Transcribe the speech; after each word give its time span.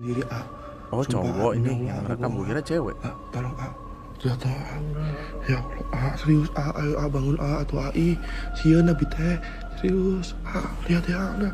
Sendiri 0.00 0.24
A. 0.32 0.40
Oh 0.96 1.04
Sumpah, 1.04 1.28
cowok 1.28 1.52
ini 1.60 1.92
yang 1.92 2.00
rekam 2.08 2.32
gue 2.40 2.48
kira 2.48 2.64
cewek 2.64 2.96
A, 3.04 3.12
tolong 3.36 3.52
A. 3.60 3.68
Jatuh 4.16 4.48
A. 4.48 4.80
Ya 5.44 5.60
Allah, 5.60 5.84
A, 5.92 6.16
serius 6.16 6.48
A, 6.56 6.72
ayo 6.80 6.96
A 6.96 7.04
bangun 7.04 7.36
A 7.36 7.60
atau 7.60 7.84
AI. 7.84 8.16
Sieun 8.56 8.88
nabi 8.88 9.04
teh. 9.12 9.36
Serius 9.76 10.32
A, 10.48 10.72
lihat 10.88 11.04
ya 11.04 11.36
udah. 11.36 11.52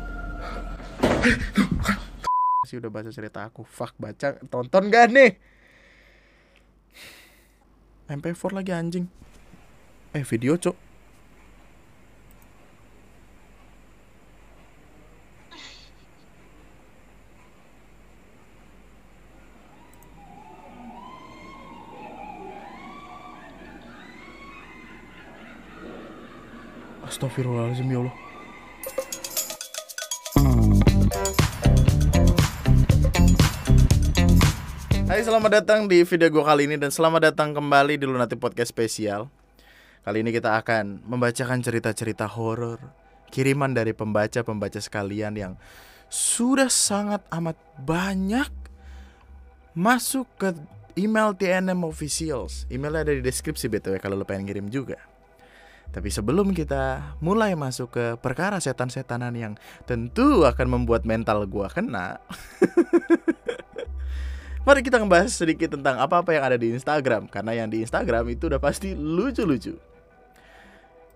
sih 2.63 2.79
udah 2.79 2.91
baca 2.91 3.11
cerita 3.11 3.47
aku 3.47 3.67
Fuck 3.67 3.95
baca 3.99 4.39
tonton 4.47 4.91
gak 4.91 5.11
nih 5.11 5.39
MP4 8.07 8.51
lagi 8.55 8.71
anjing 8.71 9.05
Eh 10.15 10.23
video 10.23 10.55
cok 10.55 10.86
Astagfirullahaladzim 27.37 27.93
ya 27.93 27.99
Allah. 28.01 28.15
Hai 35.05 35.21
selamat 35.21 35.51
datang 35.61 35.85
di 35.85 36.01
video 36.01 36.33
gue 36.33 36.41
kali 36.41 36.65
ini 36.65 36.81
dan 36.81 36.89
selamat 36.89 37.29
datang 37.29 37.53
kembali 37.53 38.01
di 38.01 38.09
Lunati 38.09 38.33
Podcast 38.33 38.73
Spesial. 38.73 39.29
Kali 40.01 40.25
ini 40.25 40.33
kita 40.33 40.57
akan 40.57 41.05
membacakan 41.05 41.61
cerita-cerita 41.61 42.25
horor 42.25 42.81
Kiriman 43.29 43.69
dari 43.69 43.93
pembaca-pembaca 43.93 44.81
sekalian 44.81 45.37
yang 45.37 45.53
sudah 46.09 46.73
sangat 46.73 47.21
amat 47.29 47.59
banyak 47.77 48.49
Masuk 49.77 50.25
ke 50.41 50.57
email 50.97 51.37
TNM 51.37 51.85
Officials. 51.85 52.65
Emailnya 52.73 53.05
ada 53.05 53.13
di 53.13 53.21
deskripsi 53.21 53.69
BTW 53.69 54.01
kalau 54.01 54.17
lo 54.17 54.25
pengen 54.25 54.49
ngirim 54.49 54.73
juga 54.73 54.97
tapi 55.91 56.13
sebelum 56.13 56.53
kita 56.53 57.15
mulai 57.23 57.57
masuk 57.57 57.89
ke 57.95 58.05
perkara 58.19 58.61
setan-setanan 58.61 59.33
yang 59.33 59.53
tentu 59.87 60.45
akan 60.45 60.67
membuat 60.79 61.07
mental 61.07 61.47
gua 61.49 61.71
kena 61.71 62.17
Mari 64.67 64.83
kita 64.83 64.99
ngebahas 64.99 65.31
sedikit 65.31 65.79
tentang 65.79 65.95
apa-apa 65.95 66.35
yang 66.35 66.43
ada 66.43 66.59
di 66.59 66.75
Instagram 66.75 67.31
Karena 67.31 67.55
yang 67.55 67.71
di 67.71 67.87
Instagram 67.87 68.27
itu 68.27 68.51
udah 68.51 68.59
pasti 68.59 68.91
lucu-lucu 68.91 69.79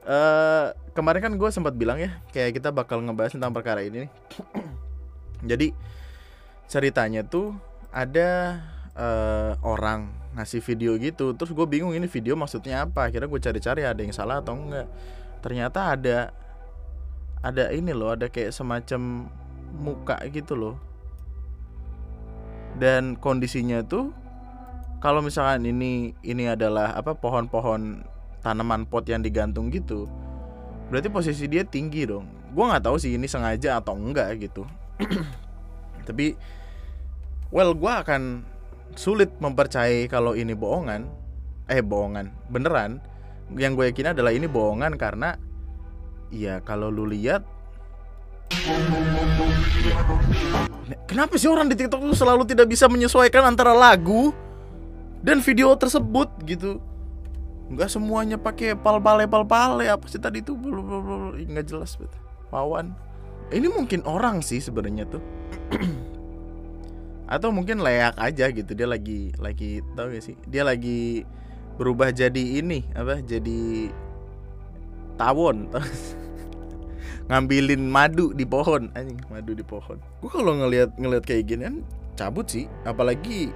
Eh 0.08 0.68
Kemarin 0.96 1.20
kan 1.20 1.34
gue 1.36 1.50
sempat 1.52 1.76
bilang 1.76 2.00
ya 2.00 2.16
Kayak 2.32 2.64
kita 2.64 2.72
bakal 2.72 3.04
ngebahas 3.04 3.36
tentang 3.36 3.52
perkara 3.52 3.84
ini 3.84 4.08
nih. 4.08 4.12
Jadi 5.52 5.68
ceritanya 6.72 7.28
tuh 7.28 7.52
ada 7.92 8.64
eh, 8.96 9.52
orang 9.68 10.21
ngasih 10.38 10.62
video 10.64 10.96
gitu. 10.98 11.36
Terus 11.36 11.52
gue 11.52 11.66
bingung 11.68 11.92
ini 11.92 12.08
video 12.08 12.34
maksudnya 12.40 12.88
apa. 12.88 13.12
Akhirnya 13.12 13.28
gue 13.28 13.42
cari-cari 13.42 13.82
ada 13.84 14.02
yang 14.02 14.16
salah 14.16 14.40
atau 14.40 14.56
enggak. 14.56 14.88
Ternyata 15.42 15.98
ada 15.98 16.18
Ada 17.42 17.74
ini 17.74 17.90
loh 17.90 18.14
Ada 18.14 18.30
kayak 18.30 18.54
semacam 18.54 19.26
muka 19.74 20.22
gitu 20.30 20.54
loh. 20.54 20.76
Dan 22.78 23.18
kondisinya 23.18 23.82
tuh 23.82 24.14
kalau 25.02 25.26
misalkan 25.26 25.66
ini 25.66 26.14
ini 26.22 26.46
adalah 26.46 26.94
apa 26.94 27.18
pohon-pohon 27.18 28.06
tanaman 28.46 28.86
pot 28.86 29.10
yang 29.10 29.26
digantung 29.26 29.74
gitu 29.74 30.06
berarti 30.92 31.08
posisi 31.08 31.48
dia 31.48 31.64
tinggi 31.64 32.04
dong. 32.04 32.28
Gua 32.52 32.76
nggak 32.76 32.84
tahu 32.84 33.00
sih 33.00 33.16
ini 33.16 33.26
sengaja 33.26 33.80
atau 33.80 33.96
enggak 33.96 34.36
gitu. 34.44 34.68
Tapi 36.08 36.36
well 37.48 37.72
gua 37.72 38.04
akan 38.04 38.44
sulit 38.96 39.32
mempercayai 39.40 40.08
kalau 40.12 40.36
ini 40.36 40.56
bohongan 40.56 41.08
eh 41.72 41.80
bohongan 41.80 42.32
beneran 42.52 43.00
yang 43.56 43.76
gue 43.76 43.92
yakin 43.92 44.16
adalah 44.16 44.32
ini 44.32 44.48
bohongan 44.48 44.96
karena 44.96 45.36
ya 46.32 46.64
kalau 46.64 46.88
lu 46.88 47.08
lihat 47.08 47.44
Kenapa 51.08 51.36
sih 51.36 51.48
orang 51.48 51.68
di 51.72 51.76
TikTok 51.76 52.04
tuh 52.04 52.16
selalu 52.16 52.44
tidak 52.48 52.68
bisa 52.72 52.88
menyesuaikan 52.88 53.44
antara 53.44 53.72
lagu 53.76 54.36
dan 55.24 55.44
video 55.44 55.76
tersebut 55.76 56.28
gitu? 56.48 56.80
Enggak 57.72 57.92
semuanya 57.92 58.36
pakai 58.36 58.76
pal-pale 58.76 59.28
pal-pale 59.28 59.88
apa 59.88 60.04
sih 60.08 60.20
tadi 60.20 60.44
itu 60.44 60.56
nggak 60.56 61.68
jelas 61.68 61.96
betul. 61.96 62.20
Wawan. 62.52 62.92
Ini 63.52 63.68
mungkin 63.72 64.04
orang 64.08 64.44
sih 64.44 64.60
sebenarnya 64.60 65.08
tuh. 65.08 65.24
Atau 67.32 67.56
mungkin 67.56 67.80
leak 67.80 68.20
aja 68.20 68.52
gitu 68.52 68.76
dia 68.76 68.86
lagi 68.92 69.32
lagi 69.40 69.80
tahu 69.96 70.12
gak 70.12 70.24
sih? 70.28 70.36
Dia 70.52 70.68
lagi 70.68 71.24
berubah 71.80 72.12
jadi 72.12 72.60
ini 72.60 72.84
apa? 72.92 73.24
Jadi 73.24 73.88
tawon. 75.16 75.72
ngambilin 77.32 77.88
madu 77.88 78.36
di 78.36 78.44
pohon 78.44 78.92
anjing 78.92 79.16
madu 79.32 79.56
di 79.56 79.64
pohon 79.64 79.96
gue 80.20 80.28
kalau 80.28 80.52
ngelihat 80.52 80.92
ngelihat 81.00 81.24
kayak 81.24 81.48
gini 81.48 81.64
kan 81.64 81.76
cabut 82.20 82.44
sih 82.44 82.68
apalagi 82.84 83.56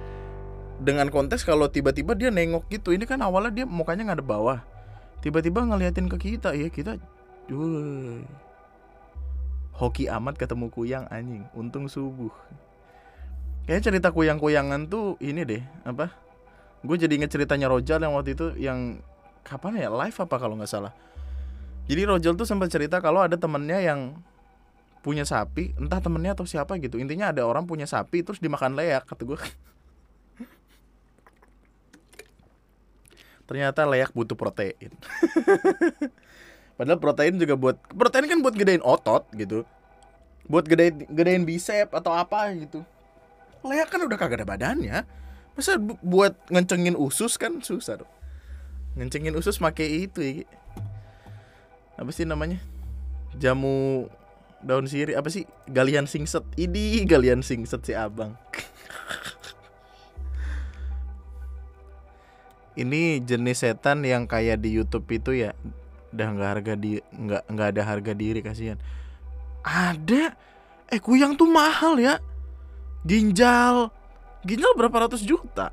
dengan 0.80 1.12
konteks 1.12 1.44
kalau 1.44 1.68
tiba-tiba 1.68 2.16
dia 2.16 2.32
nengok 2.32 2.64
gitu 2.72 2.96
ini 2.96 3.04
kan 3.04 3.20
awalnya 3.20 3.52
dia 3.52 3.66
mukanya 3.68 4.08
nggak 4.08 4.24
ada 4.24 4.26
bawah 4.26 4.58
tiba-tiba 5.20 5.60
ngeliatin 5.60 6.08
ke 6.08 6.16
kita 6.16 6.56
ya 6.56 6.72
kita 6.72 6.96
Wuh. 7.52 8.24
hoki 9.76 10.08
amat 10.08 10.40
ketemu 10.40 10.72
kuyang 10.72 11.04
anjing 11.12 11.44
untung 11.52 11.84
subuh 11.84 12.32
kayaknya 13.66 13.82
cerita 13.92 14.08
kuyang-kuyangan 14.14 14.86
tuh 14.86 15.18
ini 15.18 15.42
deh 15.42 15.62
apa 15.82 16.14
gue 16.86 16.96
jadi 16.96 17.12
inget 17.18 17.34
ceritanya 17.34 17.66
Rojal 17.66 17.98
yang 17.98 18.14
waktu 18.14 18.38
itu 18.38 18.54
yang 18.56 19.02
kapan 19.42 19.82
ya 19.82 19.90
live 19.90 20.16
apa 20.16 20.36
kalau 20.38 20.54
nggak 20.54 20.70
salah 20.70 20.94
jadi 21.86 22.02
Rojal 22.06 22.34
tuh 22.34 22.46
sempat 22.46 22.70
cerita 22.70 22.98
kalau 22.98 23.22
ada 23.22 23.38
temennya 23.38 23.78
yang 23.78 24.18
punya 25.06 25.22
sapi, 25.22 25.70
entah 25.78 26.02
temennya 26.02 26.34
atau 26.34 26.42
siapa 26.42 26.74
gitu. 26.82 26.98
Intinya 26.98 27.30
ada 27.30 27.46
orang 27.46 27.62
punya 27.62 27.86
sapi 27.86 28.26
terus 28.26 28.42
dimakan 28.42 28.74
leak 28.74 29.06
kata 29.06 29.22
gue. 29.22 29.38
Ternyata 33.46 33.86
leak 33.86 34.10
butuh 34.10 34.34
protein. 34.34 34.90
Padahal 36.76 36.98
protein 36.98 37.38
juga 37.38 37.54
buat 37.54 37.78
protein 37.94 38.26
kan 38.26 38.42
buat 38.42 38.58
gedein 38.58 38.82
otot 38.82 39.30
gitu. 39.38 39.62
Buat 40.50 40.66
gedein 40.66 41.06
gedein 41.06 41.46
bicep 41.46 41.94
atau 41.94 42.10
apa 42.10 42.50
gitu. 42.58 42.82
Leak 43.66 43.90
kan 43.90 44.00
udah 44.02 44.18
kagak 44.18 44.42
ada 44.42 44.48
badannya. 44.48 45.02
Masa 45.56 45.80
bu- 45.80 45.98
buat 46.04 46.36
ngencengin 46.52 46.94
usus 46.94 47.34
kan 47.40 47.58
susah 47.64 48.04
dong. 48.04 48.12
Ngencengin 48.96 49.34
usus 49.36 49.58
pakai 49.60 50.08
itu 50.08 50.20
ya 50.22 50.46
apa 51.96 52.12
sih 52.12 52.28
namanya? 52.28 52.60
Jamu 53.40 54.08
daun 54.60 54.84
sirih 54.84 55.16
apa 55.16 55.32
sih? 55.32 55.48
Galian 55.68 56.04
singset. 56.04 56.44
Ini 56.60 57.04
galian 57.08 57.40
singset 57.40 57.80
si 57.84 57.96
abang. 57.96 58.36
Ini 62.76 63.24
jenis 63.24 63.64
setan 63.64 64.04
yang 64.04 64.28
kayak 64.28 64.60
di 64.60 64.76
YouTube 64.76 65.08
itu 65.08 65.32
ya 65.32 65.56
udah 66.12 66.28
nggak 66.36 66.50
harga 66.52 66.72
di 66.76 67.00
nggak 67.00 67.42
nggak 67.48 67.68
ada 67.72 67.82
harga 67.88 68.12
diri 68.12 68.44
kasihan. 68.44 68.76
Ada? 69.64 70.36
Eh 70.92 71.00
kuyang 71.00 71.40
tuh 71.40 71.48
mahal 71.48 71.96
ya 71.96 72.20
ginjal. 73.06 73.94
Ginjal 74.42 74.74
berapa 74.74 75.06
ratus 75.06 75.22
juta? 75.22 75.70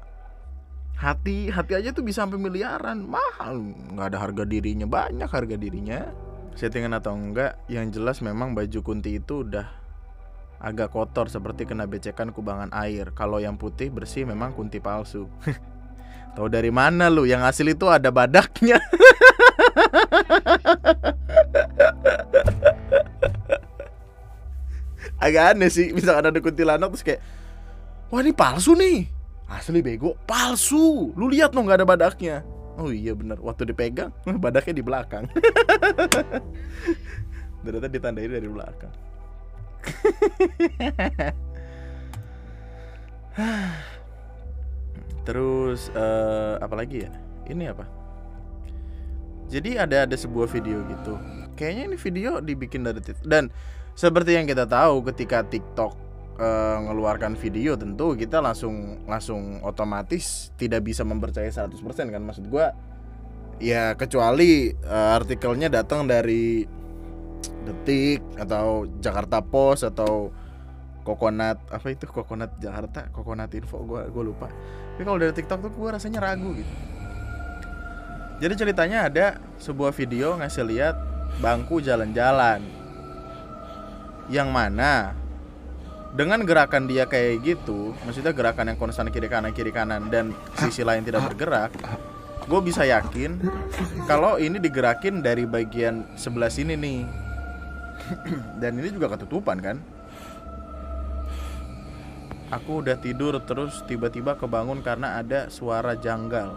Hati 0.93 1.51
hati 1.51 1.73
aja 1.75 1.89
tuh 1.91 2.05
bisa 2.05 2.23
sampai 2.23 2.39
miliaran. 2.39 3.03
Mahal. 3.03 3.59
Nggak 3.97 4.07
ada 4.13 4.17
harga 4.21 4.43
dirinya. 4.45 4.87
Banyak 4.87 5.27
harga 5.27 5.57
dirinya. 5.57 6.13
Settingan 6.53 6.93
atau 6.93 7.17
enggak 7.17 7.57
yang 7.65 7.89
jelas 7.89 8.21
memang 8.21 8.53
baju 8.53 8.79
kunti 8.85 9.17
itu 9.17 9.41
udah 9.41 9.65
agak 10.63 10.95
kotor 10.95 11.27
seperti 11.27 11.65
kena 11.65 11.89
becekan 11.89 12.29
kubangan 12.29 12.69
air. 12.71 13.09
Kalau 13.17 13.41
yang 13.41 13.57
putih 13.57 13.89
bersih 13.89 14.23
memang 14.23 14.53
kunti 14.53 14.77
palsu. 14.77 15.25
Tahu 16.37 16.49
dari 16.49 16.69
mana 16.69 17.09
lu? 17.13 17.29
Yang 17.29 17.41
asli 17.45 17.77
itu 17.77 17.85
ada 17.89 18.09
badaknya 18.09 18.81
agak 25.23 25.55
aneh 25.55 25.71
sih 25.71 25.95
misalkan 25.95 26.29
ada 26.29 26.39
kuntilanak 26.43 26.91
terus 26.91 27.05
kayak 27.05 27.21
wah 28.11 28.19
ini 28.19 28.35
palsu 28.35 28.75
nih. 28.75 29.07
Asli 29.47 29.85
bego. 29.85 30.17
Palsu! 30.25 31.13
Lu 31.13 31.29
lihat 31.29 31.53
dong 31.53 31.69
nggak 31.69 31.83
ada 31.83 31.87
badaknya. 31.87 32.41
Oh 32.73 32.89
iya 32.89 33.13
bener. 33.13 33.37
Waktu 33.37 33.69
dipegang 33.69 34.09
badaknya 34.43 34.81
di 34.81 34.83
belakang. 34.83 35.29
Ternyata 37.63 37.87
ditandain 37.87 38.33
dari 38.33 38.49
belakang. 38.49 38.91
Terus 45.27 45.91
eh, 45.93 46.55
apa 46.59 46.75
lagi 46.75 47.05
ya? 47.05 47.11
Ini 47.47 47.71
apa? 47.71 47.85
Jadi 49.53 49.77
ada 49.77 50.09
ada 50.09 50.17
sebuah 50.17 50.49
video 50.49 50.81
gitu 50.89 51.13
kayaknya 51.53 51.93
ini 51.93 51.97
video 51.97 52.41
dibikin 52.43 52.85
dari 52.85 52.99
TikTok 52.99 53.25
dan 53.25 53.53
seperti 53.93 54.33
yang 54.33 54.49
kita 54.49 54.65
tahu 54.65 55.05
ketika 55.13 55.45
TikTok 55.45 55.93
eh, 56.41 56.77
ngeluarkan 56.89 57.37
video 57.37 57.77
tentu 57.77 58.17
kita 58.17 58.41
langsung 58.41 59.05
langsung 59.05 59.61
otomatis 59.61 60.49
tidak 60.57 60.81
bisa 60.85 61.05
mempercayai 61.05 61.53
100% 61.53 61.77
kan? 62.09 62.21
Maksud 62.21 62.49
gua 62.49 62.73
ya 63.61 63.93
kecuali 63.93 64.73
eh, 64.73 65.09
artikelnya 65.17 65.69
datang 65.69 66.09
dari 66.09 66.65
Detik 67.63 68.19
atau 68.35 68.87
Jakarta 68.99 69.39
Post 69.39 69.87
atau 69.87 70.33
Kokonat 71.03 71.59
apa 71.67 71.91
itu? 71.91 72.07
Kokonat 72.07 72.63
Jakarta? 72.63 73.11
Kokonat 73.11 73.51
Info 73.59 73.83
gua 73.83 74.07
gua 74.07 74.23
lupa. 74.23 74.47
Tapi 74.95 75.03
kalau 75.03 75.19
dari 75.19 75.35
TikTok 75.35 75.59
tuh 75.67 75.71
gua 75.75 75.99
rasanya 75.99 76.23
ragu 76.23 76.55
gitu. 76.55 76.73
Jadi 78.39 78.53
ceritanya 78.59 79.07
ada 79.11 79.25
sebuah 79.59 79.91
video 79.95 80.35
ngasih 80.39 80.63
lihat 80.67 80.95
bangku 81.41 81.81
jalan-jalan 81.81 82.61
yang 84.29 84.53
mana 84.53 85.17
dengan 86.13 86.45
gerakan 86.45 86.85
dia 86.85 87.09
kayak 87.09 87.41
gitu, 87.41 87.97
maksudnya 88.05 88.29
gerakan 88.29 88.69
yang 88.69 88.77
konstan 88.77 89.09
kiri 89.09 89.25
kanan 89.25 89.49
kiri 89.49 89.73
kanan 89.73 90.13
dan 90.13 90.29
sisi 90.61 90.85
lain 90.85 91.01
tidak 91.01 91.25
bergerak, 91.33 91.73
gue 92.45 92.59
bisa 92.61 92.85
yakin 92.85 93.41
kalau 94.05 94.37
ini 94.37 94.61
digerakin 94.61 95.25
dari 95.25 95.49
bagian 95.49 96.05
sebelah 96.13 96.53
sini 96.53 96.77
nih, 96.77 97.01
dan 98.61 98.77
ini 98.77 98.93
juga 98.93 99.17
ketutupan 99.17 99.57
kan. 99.57 99.77
Aku 102.53 102.85
udah 102.85 102.93
tidur 103.01 103.41
terus 103.41 103.81
tiba-tiba 103.89 104.37
kebangun 104.37 104.85
karena 104.85 105.17
ada 105.17 105.49
suara 105.49 105.97
janggal. 105.97 106.53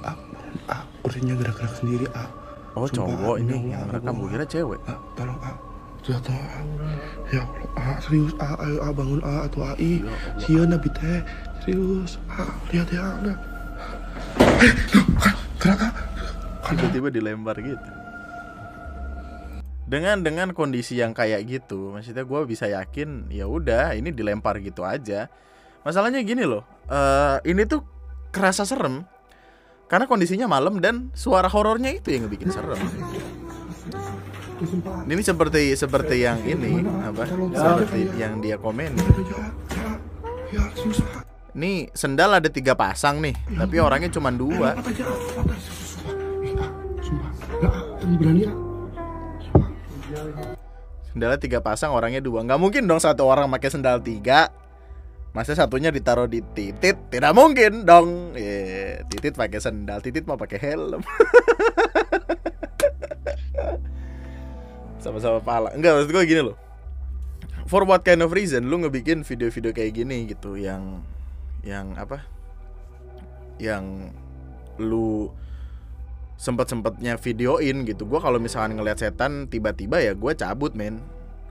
ah, 0.00 0.16
ah 0.72 0.82
kursinya 1.04 1.36
gerak-gerak 1.36 1.76
sendiri 1.76 2.08
ah 2.16 2.41
Oh 2.72 2.88
Sumpah, 2.88 3.04
cowok 3.04 3.36
ini 3.44 3.76
yang 3.76 3.84
rekam 3.92 4.16
gue 4.16 4.28
kira 4.32 4.46
cewek. 4.48 4.80
ah 4.88 4.96
tolong 5.12 5.36
ah. 5.44 5.56
Jatuh 6.02 6.32
ah. 6.34 6.64
Ya 7.28 7.44
Allah 7.44 7.68
ah 7.76 7.96
serius 8.00 8.32
ah 8.40 8.56
ayo 8.58 8.78
ah 8.80 8.90
bangun 8.90 9.20
ah 9.22 9.44
atau 9.44 9.60
ai 9.68 10.00
Ya 10.00 10.08
Allah. 10.08 10.40
sieun 10.40 10.68
nabi 10.72 10.88
teh 10.90 11.20
serius 11.60 12.16
ah 12.26 12.48
lihat 12.72 12.88
ya 12.88 13.04
udah 13.20 13.36
eh 14.64 14.72
kan 15.20 15.34
gerak 15.60 15.80
ah. 15.84 15.92
Tiba-tiba 16.72 17.08
dilempar 17.12 17.60
gitu. 17.60 17.90
Dengan 19.84 20.24
dengan 20.24 20.56
kondisi 20.56 20.96
yang 20.96 21.12
kayak 21.12 21.44
gitu 21.44 21.92
maksudnya 21.92 22.24
gue 22.24 22.40
bisa 22.48 22.64
yakin 22.66 23.28
ya 23.28 23.44
udah 23.44 23.92
ini 23.92 24.08
dilempar 24.08 24.56
gitu 24.64 24.80
aja. 24.82 25.28
Masalahnya 25.84 26.24
gini 26.24 26.48
loh 26.48 26.64
eh 26.88 27.36
ini 27.44 27.68
tuh 27.68 27.84
kerasa 28.32 28.64
serem 28.64 29.04
karena 29.92 30.08
kondisinya 30.08 30.48
malam 30.48 30.80
dan 30.80 31.12
suara 31.12 31.52
horornya 31.52 31.92
itu 31.92 32.16
yang 32.16 32.24
bikin 32.32 32.48
serem. 32.48 32.80
Ini 35.04 35.20
seperti 35.20 35.76
seperti 35.76 36.24
yang 36.24 36.40
ini 36.48 36.80
apa? 36.80 37.28
Seperti 37.28 38.08
yang 38.16 38.40
dia 38.40 38.56
komen. 38.56 38.96
Ya 38.96 39.04
ya 40.48 40.64
ya 40.88 41.22
nih 41.52 41.92
sendal 41.92 42.40
ada 42.40 42.48
tiga 42.48 42.72
pasang 42.72 43.20
nih 43.20 43.36
tapi 43.36 43.76
orangnya 43.76 44.08
cuma 44.08 44.32
dua. 44.32 44.72
Ya 47.60 47.68
ini 48.08 48.48
Sendalnya 51.12 51.36
tiga 51.36 51.60
pasang 51.60 51.92
orangnya 51.92 52.24
dua. 52.24 52.40
Nggak 52.40 52.56
mungkin 52.56 52.88
dong 52.88 52.96
satu 52.96 53.28
orang 53.28 53.44
pakai 53.52 53.68
sendal 53.68 54.00
tiga. 54.00 54.48
Masa 55.32 55.56
satunya 55.56 55.88
ditaruh 55.88 56.28
di 56.28 56.44
titit? 56.52 57.08
Tidak 57.08 57.32
mungkin 57.32 57.88
dong. 57.88 58.36
Ye, 58.36 58.51
titit 59.22 59.38
pakai 59.38 59.62
sendal 59.62 60.02
titit 60.02 60.26
mau 60.26 60.34
pakai 60.34 60.58
helm. 60.58 61.06
Sama-sama 64.98 65.38
pala. 65.38 65.70
Enggak 65.78 65.94
maksud 65.94 66.10
gue 66.10 66.24
gini 66.26 66.42
loh. 66.42 66.58
For 67.70 67.86
what 67.86 68.02
kind 68.02 68.26
of 68.26 68.34
reason 68.34 68.66
lu 68.66 68.82
ngebikin 68.82 69.22
video-video 69.22 69.70
kayak 69.70 69.94
gini 69.94 70.26
gitu 70.26 70.58
yang 70.58 71.06
yang 71.62 71.94
apa? 71.94 72.26
Yang 73.62 74.10
lu 74.82 75.30
sempet 76.34 76.66
sempetnya 76.66 77.14
videoin 77.14 77.86
gitu. 77.86 78.02
Gue 78.10 78.18
kalau 78.18 78.42
misalkan 78.42 78.74
ngelihat 78.74 78.98
setan 78.98 79.46
tiba-tiba 79.46 80.02
ya 80.02 80.18
gue 80.18 80.32
cabut 80.34 80.74
men. 80.74 80.98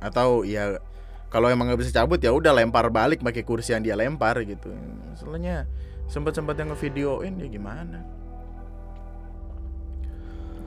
Atau 0.04 0.44
ya 0.44 0.76
kalau 1.32 1.48
emang 1.48 1.72
nggak 1.72 1.80
bisa 1.80 2.04
cabut 2.04 2.20
ya 2.20 2.36
udah 2.36 2.52
lempar 2.52 2.92
balik 2.92 3.24
pakai 3.24 3.48
kursi 3.48 3.72
yang 3.72 3.88
dia 3.88 3.96
lempar 3.96 4.44
gitu. 4.44 4.76
Soalnya 5.16 5.64
sempet 6.12 6.60
yang 6.60 6.76
ngevideoin 6.76 7.40
ya 7.40 7.48
gimana? 7.48 8.04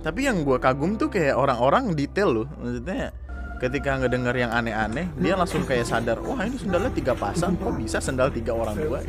Tapi 0.00 0.20
yang 0.25 0.44
gue 0.44 0.56
kagum 0.56 0.96
tuh 0.96 1.12
kayak 1.12 1.37
orang-orang 1.37 1.93
detail 1.93 2.32
loh. 2.32 2.49
Maksudnya 2.56 3.12
ketika 3.61 4.00
ngedenger 4.00 4.37
yang 4.37 4.52
aneh-aneh 4.52 5.08
dia 5.17 5.38
langsung 5.38 5.64
kayak 5.64 5.88
sadar 5.88 6.20
wah 6.20 6.43
ini 6.43 6.58
sendalnya 6.58 6.93
tiga 6.93 7.14
pasang 7.17 7.56
kok 7.56 7.73
bisa 7.79 8.02
sendal 8.02 8.29
tiga 8.29 8.52
orang 8.52 8.76
dua 8.76 9.00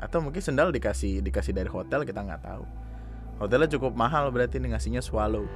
atau 0.00 0.22
mungkin 0.22 0.40
sendal 0.40 0.70
dikasih 0.70 1.20
dikasih 1.20 1.52
dari 1.52 1.68
hotel 1.68 2.04
kita 2.04 2.20
nggak 2.20 2.44
tahu. 2.44 2.64
Hotelnya 3.40 3.68
cukup 3.72 3.98
mahal 3.98 4.30
berarti 4.30 4.62
ini 4.62 4.76
ngasihnya 4.76 5.02
swallow. 5.02 5.44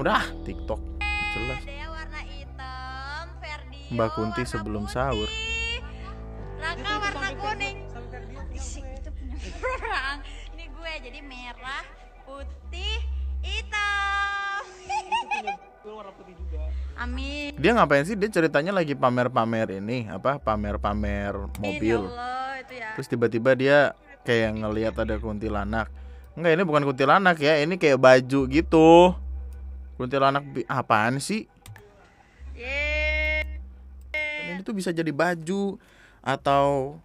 Udah 0.00 0.22
TikTok. 0.44 0.80
Jelas. 1.34 1.62
Mbak 3.86 4.18
Kunti 4.18 4.42
warna 4.42 4.50
sebelum 4.50 4.84
sahur. 4.90 5.30
Raka 6.58 6.94
kuning. 7.36 7.76
Ih, 8.52 8.64
itu 8.82 9.10
punya 9.12 9.36
orang. 9.76 10.16
Ini 10.56 10.64
gue 10.66 10.92
jadi 11.04 11.20
merah, 11.20 11.84
putih, 12.24 12.98
hitam. 13.44 14.62
Amin. 16.96 17.52
dia 17.60 17.76
ngapain 17.76 18.08
sih 18.08 18.16
dia 18.16 18.32
ceritanya 18.32 18.72
lagi 18.72 18.96
pamer-pamer 18.96 19.68
ini 19.78 20.08
apa 20.08 20.40
pamer-pamer 20.40 21.36
mobil 21.60 22.08
Ini 22.08 22.08
Allah 22.08 22.56
itu 22.56 22.72
ya. 22.72 22.88
terus 22.96 23.06
tiba-tiba 23.06 23.52
dia 23.52 23.78
kayak 24.24 24.64
ngelihat 24.64 24.96
ada 24.96 25.20
kuntilanak 25.20 25.92
enggak 26.32 26.56
ini 26.56 26.62
bukan 26.64 26.88
kuntilanak 26.88 27.36
ya 27.36 27.60
ini 27.60 27.76
kayak 27.76 28.00
baju 28.00 28.40
gitu 28.48 29.12
kuntilanak 29.96 30.44
apaan 30.66 31.20
sih. 31.20 31.44
Dan 34.12 34.56
ini 34.56 34.60
tuh 34.60 34.72
bisa 34.72 34.88
jadi 34.88 35.12
baju 35.12 35.76
atau 36.20 36.96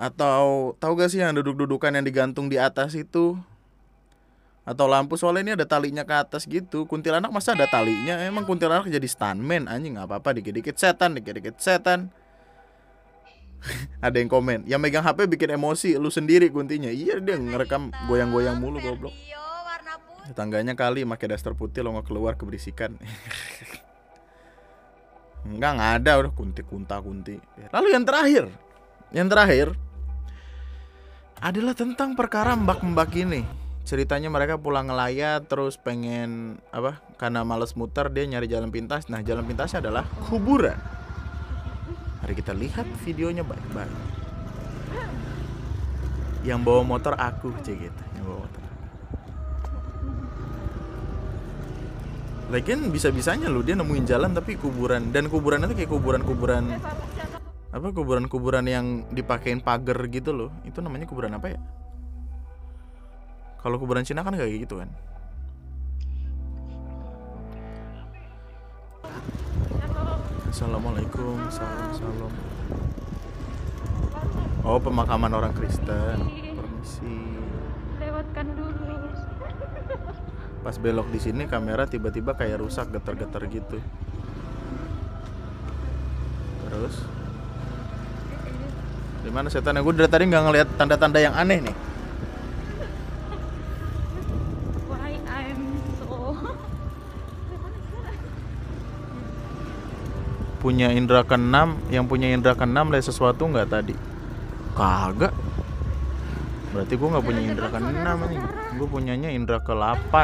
atau 0.00 0.72
tahu 0.80 0.96
gak 0.96 1.12
sih 1.12 1.20
yang 1.20 1.36
duduk-dudukan 1.36 1.92
yang 1.92 2.00
digantung 2.00 2.48
di 2.48 2.56
atas 2.56 2.96
itu? 2.96 3.36
Atau 4.64 4.88
lampu 4.88 5.20
soalnya 5.20 5.42
ini 5.44 5.52
ada 5.60 5.68
talinya 5.68 6.08
ke 6.08 6.14
atas 6.16 6.48
gitu. 6.48 6.88
Kuntilanak 6.88 7.28
masa 7.28 7.52
ada 7.52 7.68
talinya? 7.68 8.16
Emang 8.24 8.48
kuntilanak 8.48 8.88
jadi 8.88 9.04
stuntman 9.04 9.68
anjing. 9.68 10.00
Nggak 10.00 10.08
apa-apa 10.08 10.40
dikit-dikit 10.40 10.80
setan 10.80 11.20
dikit-dikit 11.20 11.60
setan. 11.60 12.08
Ada 14.00 14.16
yang 14.24 14.32
komen 14.32 14.64
yang 14.64 14.80
megang 14.80 15.04
HP 15.04 15.28
bikin 15.28 15.52
emosi 15.52 16.00
lu 16.00 16.08
sendiri 16.08 16.48
kuntinya. 16.48 16.88
Iya 16.88 17.20
dia 17.20 17.36
ngerekam 17.36 17.92
goyang-goyang 18.08 18.56
mulu 18.56 18.80
goblok. 18.80 19.12
tetangganya 20.30 20.78
kali 20.78 21.02
pakai 21.02 21.34
daster 21.34 21.52
putih 21.58 21.82
lo 21.84 21.92
nggak 21.92 22.08
keluar 22.08 22.40
keberisikan. 22.40 22.96
Enggak 25.50 25.70
nggak 25.76 25.92
ada. 26.00 26.12
Udah 26.24 26.32
kunti 26.32 26.64
kunta 26.64 26.96
kunti. 27.04 27.36
Lalu 27.68 27.88
yang 27.92 28.04
terakhir 28.08 28.44
yang 29.10 29.26
terakhir 29.26 29.74
adalah 31.40 31.72
tentang 31.72 32.12
perkara 32.12 32.52
mbak-mbak 32.52 33.10
ini. 33.16 33.42
Ceritanya 33.88 34.28
mereka 34.28 34.60
pulang 34.60 34.92
ngelayat 34.92 35.48
terus 35.48 35.80
pengen 35.80 36.60
apa 36.70 37.00
karena 37.16 37.42
males 37.42 37.72
muter 37.74 38.12
dia 38.12 38.28
nyari 38.28 38.46
jalan 38.46 38.68
pintas. 38.68 39.08
Nah 39.08 39.24
jalan 39.24 39.48
pintasnya 39.48 39.80
adalah 39.80 40.04
kuburan. 40.28 40.76
Mari 42.20 42.34
kita 42.36 42.52
lihat 42.52 42.84
videonya 43.02 43.40
baik-baik 43.42 44.20
yang 46.40 46.64
bawa 46.64 46.84
motor 46.84 47.16
aku 47.16 47.52
cek 47.64 47.76
gitu. 47.88 48.02
Yang 48.16 48.24
bawa 48.28 48.38
motor 48.44 48.60
Lagian 52.50 52.90
bisa-bisanya 52.90 53.46
lu 53.46 53.62
dia 53.62 53.78
nemuin 53.78 54.04
jalan 54.10 54.34
tapi 54.34 54.58
kuburan. 54.58 55.14
Dan 55.14 55.30
kuburan 55.30 55.64
itu 55.64 55.74
kayak 55.78 55.90
kuburan-kuburan 55.90 56.82
apa 57.70 57.94
kuburan-kuburan 57.94 58.66
yang 58.66 59.06
dipakein 59.14 59.62
pagar 59.62 60.02
gitu 60.10 60.34
loh. 60.34 60.50
Itu 60.66 60.82
namanya 60.82 61.06
kuburan 61.06 61.38
apa 61.38 61.54
ya? 61.54 61.58
Kalau 63.62 63.78
kuburan 63.78 64.02
Cina 64.02 64.26
kan 64.26 64.34
kayak 64.34 64.66
gitu 64.66 64.82
kan. 64.82 64.90
Assalamualaikum, 70.50 71.38
salam 71.46 71.94
salam. 71.94 72.32
Oh 74.66 74.82
pemakaman 74.82 75.30
orang 75.30 75.54
Kristen. 75.54 76.18
Permisi. 76.58 77.38
lewatkan 78.00 78.46
dulu 78.58 79.08
Pas 80.60 80.76
belok 80.76 81.08
di 81.14 81.20
sini 81.22 81.46
kamera 81.46 81.86
tiba-tiba 81.86 82.34
kayak 82.34 82.60
rusak 82.60 82.90
getar-getar 82.90 83.46
gitu. 83.46 83.78
Terus 86.66 86.94
di 89.30 89.32
mana 89.32 89.46
setan? 89.46 89.78
Gue 89.78 89.94
dari 89.94 90.10
tadi 90.10 90.26
nggak 90.26 90.42
ngeliat 90.42 90.68
tanda-tanda 90.74 91.22
yang 91.22 91.38
aneh 91.38 91.62
nih. 91.62 91.76
why 94.90 95.14
I'm 95.30 95.62
so 96.02 96.34
punya 100.58 100.90
indera 100.90 101.22
keenam 101.22 101.78
yang 101.94 102.10
punya 102.10 102.34
indera 102.34 102.58
keenam 102.58 102.90
lihat 102.90 103.06
sesuatu 103.06 103.46
nggak 103.46 103.70
tadi? 103.70 103.94
Kagak. 104.74 105.30
Berarti 106.74 106.92
gue 106.98 107.08
nggak 107.08 107.24
punya 107.24 107.42
indera 107.46 107.68
keenam 107.70 108.18
nih 108.26 108.60
gue 108.80 108.88
punyanya 108.88 109.28
indera 109.28 109.60
ke-8 109.60 110.14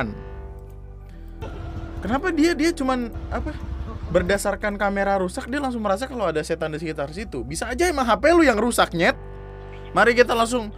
kenapa 2.01 2.33
dia 2.33 2.57
dia 2.57 2.71
cuman 2.73 3.13
apa 3.29 3.53
berdasarkan 4.07 4.79
kamera 4.79 5.19
rusak 5.19 5.51
dia 5.51 5.59
langsung 5.59 5.83
merasa 5.83 6.07
kalau 6.07 6.31
ada 6.31 6.39
setan 6.43 6.75
di 6.75 6.79
sekitar 6.79 7.11
situ. 7.11 7.43
Bisa 7.43 7.67
aja 7.67 7.91
emang 7.91 8.07
HP 8.07 8.23
lu 8.35 8.47
yang 8.47 8.59
rusak 8.59 8.95
nyet. 8.95 9.19
Mari 9.95 10.15
kita 10.15 10.37
langsung 10.37 10.71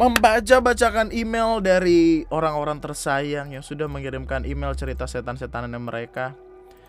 membaca 0.00 0.56
bacakan 0.64 1.12
email 1.12 1.60
dari 1.60 2.24
orang-orang 2.32 2.80
tersayang 2.80 3.52
yang 3.52 3.60
sudah 3.60 3.86
mengirimkan 3.86 4.48
email 4.48 4.72
cerita 4.72 5.04
setan-setanannya 5.04 5.80
mereka. 5.80 6.32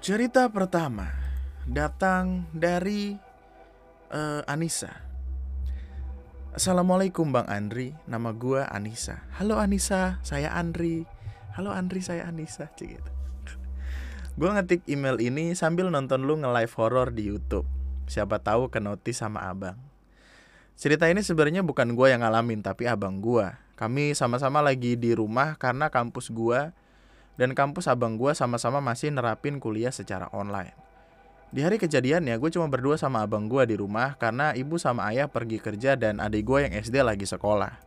Cerita 0.03 0.47
pertama 0.47 1.11
datang 1.67 2.47
dari 2.51 3.15
eh, 4.11 4.41
Anissa. 4.47 4.91
Assalamualaikum 6.53 7.33
Bang 7.33 7.49
Andri, 7.49 7.97
nama 8.05 8.29
gua 8.29 8.69
Anissa. 8.69 9.25
Halo 9.41 9.57
Anissa, 9.57 10.21
saya 10.21 10.53
Andri. 10.53 11.01
Halo 11.57 11.73
Andri, 11.73 11.97
saya 12.01 12.29
Anissa, 12.29 12.69
gitu. 12.77 13.22
Gue 14.33 14.49
ngetik 14.49 14.81
email 14.89 15.21
ini 15.21 15.53
sambil 15.53 15.93
nonton 15.93 16.25
lu 16.25 16.33
nge-live 16.41 16.73
horror 16.73 17.13
di 17.13 17.29
YouTube. 17.29 17.69
Siapa 18.09 18.41
tahu 18.41 18.67
ke 18.73 18.81
notis 18.81 19.21
sama 19.21 19.45
abang. 19.45 19.77
Cerita 20.73 21.05
ini 21.05 21.21
sebenarnya 21.21 21.61
bukan 21.61 21.93
gua 21.93 22.09
yang 22.09 22.25
ngalamin, 22.25 22.65
tapi 22.65 22.89
abang 22.89 23.21
gua. 23.21 23.61
Kami 23.77 24.17
sama-sama 24.17 24.57
lagi 24.57 24.97
di 24.97 25.13
rumah 25.13 25.53
karena 25.61 25.93
kampus 25.93 26.33
gua 26.33 26.73
dan 27.37 27.53
kampus 27.53 27.85
abang 27.85 28.17
gua 28.17 28.33
sama-sama 28.33 28.81
masih 28.81 29.13
nerapin 29.13 29.61
kuliah 29.61 29.93
secara 29.93 30.33
online. 30.33 30.73
Di 31.53 31.61
hari 31.61 31.77
kejadiannya 31.77 32.33
gue 32.41 32.49
cuma 32.49 32.65
berdua 32.65 32.97
sama 32.97 33.21
abang 33.21 33.45
gue 33.45 33.61
di 33.69 33.77
rumah 33.77 34.17
karena 34.17 34.57
ibu 34.57 34.81
sama 34.81 35.05
ayah 35.13 35.29
pergi 35.29 35.61
kerja 35.61 35.93
dan 35.93 36.17
adik 36.17 36.49
gue 36.49 36.65
yang 36.65 36.73
SD 36.73 37.05
lagi 37.05 37.29
sekolah. 37.29 37.77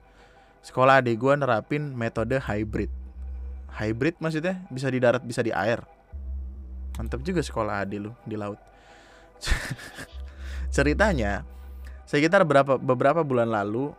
Sekolah 0.63 1.03
adik 1.03 1.19
gue 1.19 1.35
nerapin 1.35 1.91
metode 1.91 2.39
hybrid. 2.39 2.95
Hybrid 3.75 4.23
maksudnya 4.23 4.63
bisa 4.71 4.87
di 4.87 5.03
darat 5.03 5.27
bisa 5.27 5.43
di 5.43 5.51
air. 5.51 5.83
Mantap 6.97 7.21
juga 7.21 7.45
sekolah 7.45 7.85
adik 7.85 8.09
lu 8.09 8.13
di 8.25 8.37
laut. 8.37 8.61
Ceritanya 10.75 11.45
sekitar 12.09 12.47
berapa 12.47 12.79
beberapa 12.79 13.21
bulan 13.27 13.51
lalu 13.53 13.93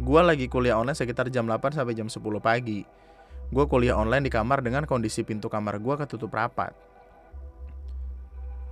gue 0.00 0.20
lagi 0.24 0.46
kuliah 0.48 0.80
online 0.80 0.96
sekitar 0.96 1.28
jam 1.28 1.44
8 1.44 1.76
sampai 1.76 1.96
jam 1.96 2.08
10 2.08 2.20
pagi. 2.40 2.84
Gue 3.52 3.64
kuliah 3.68 4.00
online 4.00 4.28
di 4.28 4.32
kamar 4.32 4.64
dengan 4.64 4.88
kondisi 4.88 5.20
pintu 5.24 5.52
kamar 5.52 5.76
gue 5.76 5.94
ketutup 6.00 6.32
rapat. 6.32 6.72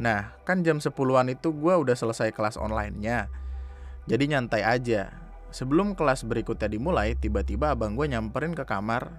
Nah, 0.00 0.32
kan 0.48 0.64
jam 0.64 0.80
10-an 0.80 1.28
itu 1.28 1.52
gue 1.52 1.74
udah 1.76 1.92
selesai 1.92 2.32
kelas 2.32 2.56
online-nya. 2.56 3.28
Jadi 4.08 4.32
nyantai 4.32 4.64
aja. 4.64 5.12
Sebelum 5.52 5.92
kelas 5.92 6.24
berikutnya 6.24 6.72
dimulai, 6.72 7.12
tiba-tiba 7.20 7.76
abang 7.76 7.92
gue 7.92 8.08
nyamperin 8.08 8.56
ke 8.56 8.64
kamar. 8.64 9.12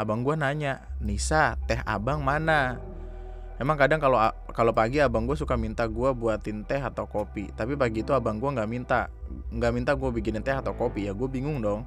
Abang 0.00 0.24
gue 0.24 0.32
nanya, 0.32 0.88
Nisa, 1.04 1.60
teh 1.68 1.84
abang 1.84 2.24
mana? 2.24 2.80
Emang 3.60 3.76
kadang 3.76 4.00
kalau 4.00 4.18
kalau 4.52 4.72
pagi 4.72 5.00
abang 5.00 5.28
gue 5.28 5.36
suka 5.36 5.56
minta 5.56 5.84
gue 5.84 6.10
buatin 6.16 6.64
teh 6.64 6.80
atau 6.80 7.04
kopi. 7.04 7.52
Tapi 7.52 7.76
pagi 7.76 8.00
itu 8.04 8.12
abang 8.16 8.40
gue 8.40 8.48
nggak 8.48 8.70
minta, 8.70 9.12
nggak 9.52 9.72
minta 9.72 9.92
gue 9.92 10.08
bikinin 10.08 10.40
teh 10.40 10.54
atau 10.54 10.72
kopi 10.72 11.08
ya. 11.08 11.12
Gue 11.12 11.28
bingung 11.28 11.60
dong. 11.60 11.84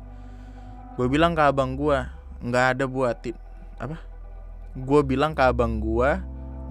Gue 0.95 1.11
bilang 1.11 1.35
ke 1.35 1.43
abang 1.43 1.75
gue, 1.75 1.97
nggak 2.45 2.65
ada 2.77 2.85
buatin 2.87 3.35
apa? 3.75 3.99
Gue 4.75 5.01
bilang 5.03 5.35
ke 5.35 5.43
abang 5.43 5.83
gue, 5.83 6.09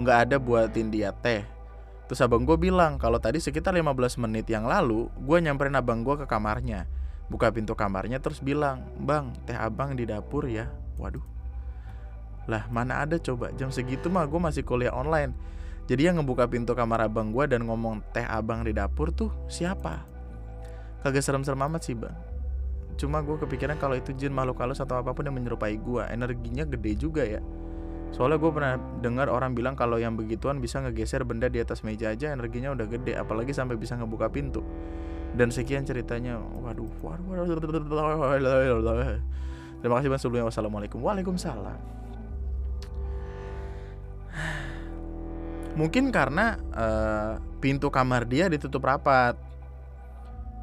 nggak 0.00 0.18
ada 0.28 0.36
buatin 0.42 0.90
dia 0.90 1.14
teh 1.14 1.46
Terus 2.04 2.20
abang 2.20 2.44
gue 2.44 2.56
bilang 2.58 3.00
kalau 3.00 3.16
tadi 3.16 3.40
sekitar 3.40 3.72
15 3.72 4.20
menit 4.20 4.44
yang 4.50 4.68
lalu 4.68 5.08
gue 5.24 5.38
nyamperin 5.40 5.78
abang 5.78 6.04
gue 6.04 6.20
ke 6.20 6.26
kamarnya 6.28 6.84
Buka 7.32 7.48
pintu 7.48 7.72
kamarnya 7.72 8.20
terus 8.20 8.44
bilang 8.44 8.84
Bang 9.00 9.32
teh 9.48 9.56
abang 9.56 9.96
di 9.96 10.04
dapur 10.04 10.44
ya 10.44 10.68
Waduh 11.00 11.33
Lah 12.50 12.68
mana 12.68 13.04
ada 13.04 13.16
coba 13.16 13.50
jam 13.56 13.72
segitu 13.72 14.12
mah 14.12 14.28
gue 14.28 14.40
masih 14.40 14.62
kuliah 14.66 14.92
online 14.92 15.32
Jadi 15.88 16.08
yang 16.08 16.20
ngebuka 16.20 16.48
pintu 16.48 16.76
kamar 16.76 17.08
abang 17.08 17.32
gue 17.32 17.44
dan 17.48 17.64
ngomong 17.64 18.04
teh 18.12 18.24
abang 18.24 18.64
di 18.64 18.72
dapur 18.76 19.12
tuh 19.12 19.32
siapa? 19.48 20.04
Kagak 21.00 21.24
serem-serem 21.24 21.60
amat 21.68 21.82
sih 21.84 21.96
bang 21.96 22.16
Cuma 23.00 23.20
gue 23.24 23.36
kepikiran 23.40 23.76
kalau 23.80 23.98
itu 23.98 24.12
jin 24.14 24.30
makhluk 24.30 24.60
halus 24.60 24.80
atau 24.80 25.00
apa 25.00 25.12
pun 25.12 25.26
yang 25.26 25.36
menyerupai 25.36 25.76
gue 25.80 26.02
Energinya 26.08 26.64
gede 26.68 26.92
juga 26.96 27.24
ya 27.26 27.40
Soalnya 28.14 28.38
gue 28.38 28.50
pernah 28.54 28.78
dengar 29.02 29.26
orang 29.26 29.58
bilang 29.58 29.74
kalau 29.74 29.98
yang 29.98 30.14
begituan 30.14 30.62
bisa 30.62 30.78
ngegeser 30.78 31.26
benda 31.26 31.50
di 31.50 31.58
atas 31.58 31.82
meja 31.82 32.14
aja 32.14 32.30
energinya 32.30 32.70
udah 32.70 32.86
gede, 32.86 33.18
apalagi 33.18 33.50
sampai 33.50 33.74
bisa 33.74 33.98
ngebuka 33.98 34.30
pintu. 34.30 34.62
Dan 35.34 35.50
sekian 35.50 35.82
ceritanya. 35.82 36.38
Waduh. 36.38 36.86
Terima 39.82 39.94
kasih 39.98 40.08
banyak 40.14 40.22
sebelumnya. 40.22 40.46
Wassalamualaikum. 40.46 41.02
Waalaikumsalam. 41.02 42.03
Mungkin 45.74 46.14
karena 46.14 46.54
uh, 46.70 47.42
pintu 47.58 47.90
kamar 47.90 48.30
dia 48.30 48.46
ditutup 48.46 48.86
rapat. 48.86 49.34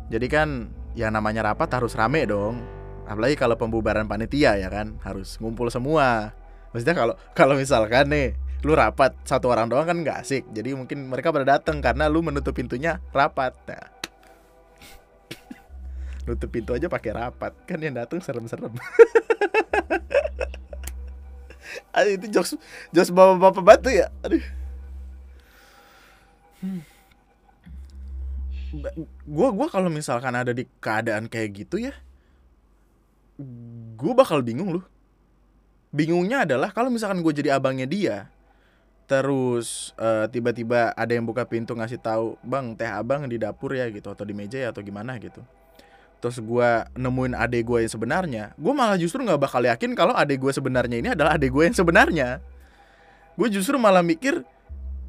Jadi 0.08 0.28
kan 0.32 0.72
yang 0.96 1.12
namanya 1.12 1.52
rapat 1.52 1.68
harus 1.76 1.96
rame 2.00 2.24
dong. 2.24 2.64
Apalagi 3.04 3.36
kalau 3.36 3.60
pembubaran 3.60 4.08
panitia 4.08 4.56
ya 4.56 4.72
kan, 4.72 4.96
harus 5.04 5.36
ngumpul 5.44 5.68
semua. 5.68 6.32
Maksudnya 6.72 6.96
kalau 6.96 7.14
kalau 7.36 7.60
misalkan 7.60 8.08
nih 8.08 8.40
lu 8.64 8.72
rapat 8.78 9.12
satu 9.28 9.52
orang 9.52 9.68
doang 9.68 9.84
kan 9.84 10.00
nggak 10.00 10.24
asik. 10.24 10.48
Jadi 10.56 10.80
mungkin 10.80 11.12
mereka 11.12 11.36
pada 11.36 11.60
datang 11.60 11.84
karena 11.84 12.08
lu 12.08 12.24
menutup 12.24 12.56
pintunya 12.56 13.04
rapat. 13.12 13.52
Nah. 13.68 14.00
nutup 16.22 16.54
pintu 16.54 16.72
aja 16.72 16.88
pakai 16.88 17.12
rapat. 17.12 17.52
Kan 17.68 17.84
yang 17.84 18.00
datang 18.00 18.24
serem-serem. 18.24 18.72
Itu 22.16 22.32
jokes 22.32 22.56
jokes 22.96 23.12
bapak-bapak 23.12 23.64
batu 23.66 23.92
ya? 23.92 24.08
Aduh 24.24 24.61
hmm. 26.62 26.82
gua 29.28 29.50
gua 29.52 29.68
kalau 29.68 29.92
misalkan 29.92 30.32
ada 30.32 30.56
di 30.56 30.64
keadaan 30.80 31.28
kayak 31.28 31.66
gitu 31.66 31.82
ya 31.82 31.94
gue 33.98 34.14
bakal 34.14 34.42
bingung 34.42 34.74
loh. 34.74 34.86
Bingungnya 35.92 36.48
adalah 36.48 36.72
kalau 36.72 36.88
misalkan 36.88 37.20
gue 37.20 37.34
jadi 37.36 37.60
abangnya 37.60 37.88
dia 37.88 38.18
terus 39.12 39.92
uh, 40.00 40.24
tiba-tiba 40.32 40.96
ada 40.96 41.12
yang 41.12 41.28
buka 41.28 41.44
pintu 41.44 41.76
ngasih 41.76 42.00
tahu 42.00 42.40
bang 42.48 42.72
teh 42.80 42.88
abang 42.88 43.28
di 43.28 43.36
dapur 43.36 43.76
ya 43.76 43.92
gitu 43.92 44.08
atau 44.08 44.24
di 44.24 44.32
meja 44.32 44.56
ya 44.56 44.72
atau 44.72 44.80
gimana 44.80 45.20
gitu. 45.20 45.44
Terus 46.24 46.40
gue 46.40 46.70
nemuin 46.96 47.36
adek 47.36 47.64
gue 47.68 47.78
yang 47.84 47.92
sebenarnya 47.92 48.44
gue 48.56 48.72
malah 48.72 48.96
justru 48.96 49.20
nggak 49.20 49.42
bakal 49.42 49.60
yakin 49.68 49.92
kalau 50.00 50.16
adek 50.16 50.40
gue 50.40 50.52
sebenarnya 50.56 50.98
ini 51.04 51.10
adalah 51.12 51.36
adek 51.36 51.52
gue 51.52 51.64
yang 51.68 51.76
sebenarnya. 51.76 52.40
Gue 53.36 53.52
justru 53.52 53.76
malah 53.76 54.00
mikir 54.00 54.48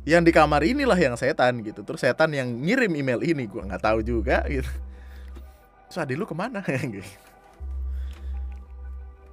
yang 0.02 0.26
di 0.26 0.34
kamar 0.34 0.66
inilah 0.66 0.98
yang 0.98 1.14
setan 1.14 1.62
gitu. 1.62 1.86
Terus 1.86 2.02
setan 2.02 2.34
yang 2.34 2.50
ngirim 2.50 2.90
email 2.90 3.22
ini 3.22 3.46
gue 3.46 3.62
nggak 3.62 3.82
tahu 3.82 4.02
juga 4.02 4.42
gitu. 4.50 4.66
Terus 5.86 5.98
adek 6.02 6.16
lu 6.18 6.26
ke 6.26 6.34
mana? 6.34 6.64
Gitu. 6.94 7.06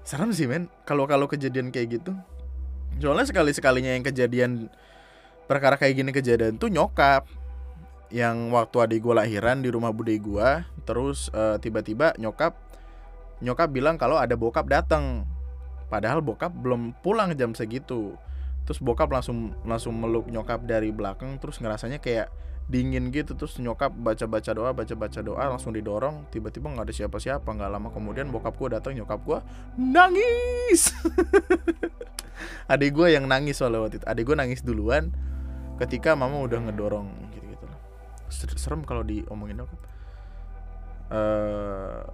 Serem 0.03 0.33
sih 0.33 0.49
men. 0.49 0.67
Kalau 0.85 1.05
kalau 1.05 1.29
kejadian 1.29 1.69
kayak 1.73 2.01
gitu. 2.01 2.11
Soalnya 2.97 3.29
sekali 3.29 3.53
sekalinya 3.53 3.93
yang 3.93 4.03
kejadian 4.03 4.51
perkara 5.45 5.77
kayak 5.77 6.01
gini 6.01 6.11
kejadian 6.13 6.57
tuh 6.59 6.69
nyokap. 6.69 7.25
Yang 8.09 8.37
waktu 8.53 8.75
adik 8.81 8.99
gue 9.05 9.13
lahiran 9.13 9.61
di 9.61 9.69
rumah 9.69 9.93
bude 9.93 10.17
gue 10.17 10.49
terus 10.81 11.29
uh, 11.29 11.61
tiba-tiba 11.61 12.17
nyokap 12.17 12.57
nyokap 13.37 13.69
bilang 13.69 13.95
kalau 14.01 14.17
ada 14.17 14.33
bokap 14.33 14.65
datang. 14.69 15.25
Padahal 15.89 16.21
bokap 16.21 16.53
belum 16.53 16.93
pulang 17.01 17.33
jam 17.33 17.57
segitu 17.57 18.19
terus 18.69 18.85
bokap 18.85 19.09
langsung 19.09 19.57
langsung 19.65 19.97
meluk 19.97 20.29
nyokap 20.29 20.61
dari 20.61 20.93
belakang 20.93 21.41
terus 21.41 21.57
ngerasanya 21.57 21.97
kayak 21.97 22.29
dingin 22.69 23.09
gitu 23.09 23.33
terus 23.33 23.57
nyokap 23.57 23.89
baca 23.89 24.29
baca 24.29 24.53
doa 24.53 24.69
baca 24.77 24.93
baca 24.93 25.19
doa 25.25 25.41
langsung 25.49 25.73
didorong 25.73 26.29
tiba-tiba 26.29 26.69
nggak 26.69 26.85
ada 26.85 26.93
siapa-siapa 26.93 27.49
nggak 27.49 27.65
lama 27.65 27.89
kemudian 27.89 28.29
bokap 28.29 28.53
gue 28.61 28.77
datang 28.77 28.93
nyokap 28.93 29.25
gue 29.25 29.39
nangis! 29.73 30.93
Adik 32.71 32.93
gue 32.93 33.09
yang 33.09 33.25
nangis 33.25 33.57
soalnya 33.57 33.81
waktu 33.81 33.97
itu. 33.97 34.05
Adik 34.05 34.29
gue 34.29 34.37
nangis 34.37 34.61
duluan 34.61 35.09
ketika 35.81 36.13
mama 36.13 36.37
udah 36.45 36.69
ngedorong 36.69 37.09
gitu 37.33 37.49
gitu 37.49 37.65
serem 38.53 38.85
kalau 38.85 39.01
diomongin 39.01 39.65
nyokap 39.65 39.81
uh, 41.09 42.05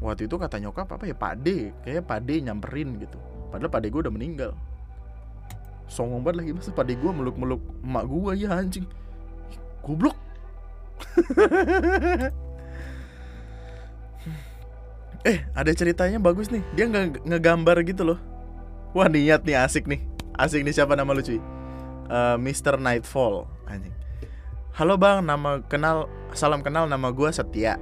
waktu 0.00 0.24
itu 0.24 0.40
kata 0.40 0.56
nyokap 0.56 0.88
apa 0.88 1.04
ya 1.04 1.12
pade 1.12 1.76
kayaknya 1.84 2.00
pade 2.00 2.34
nyamperin 2.40 2.96
gitu. 2.96 3.20
Padahal 3.52 3.68
pade 3.68 3.92
gue 3.92 4.00
udah 4.00 4.14
meninggal 4.16 4.56
songong 5.86 6.22
banget 6.22 6.42
lagi 6.42 6.50
masa 6.52 6.74
pade 6.74 6.98
gue 6.98 7.10
meluk-meluk 7.10 7.62
emak 7.82 8.04
gue 8.10 8.32
ya 8.42 8.58
anjing 8.58 8.86
Goblok. 9.86 10.18
eh, 15.30 15.46
ada 15.54 15.70
ceritanya 15.70 16.18
bagus 16.18 16.50
nih. 16.50 16.66
Dia 16.74 16.90
nggak 16.90 17.22
ngegambar 17.22 17.86
gitu 17.86 18.02
loh. 18.02 18.18
Wah, 18.90 19.06
niat 19.06 19.46
nih 19.46 19.62
asik 19.62 19.86
nih. 19.86 20.02
Asik 20.34 20.66
nih 20.66 20.74
siapa 20.74 20.98
nama 20.98 21.14
lu 21.14 21.22
cuy? 21.22 21.38
Uh, 22.10 22.34
Mr. 22.42 22.82
Nightfall 22.82 23.46
anjing. 23.70 23.94
Halo 24.74 24.98
bang, 24.98 25.22
nama 25.22 25.62
kenal, 25.70 26.10
salam 26.34 26.66
kenal 26.66 26.90
nama 26.90 27.14
gua 27.14 27.30
Setia. 27.30 27.78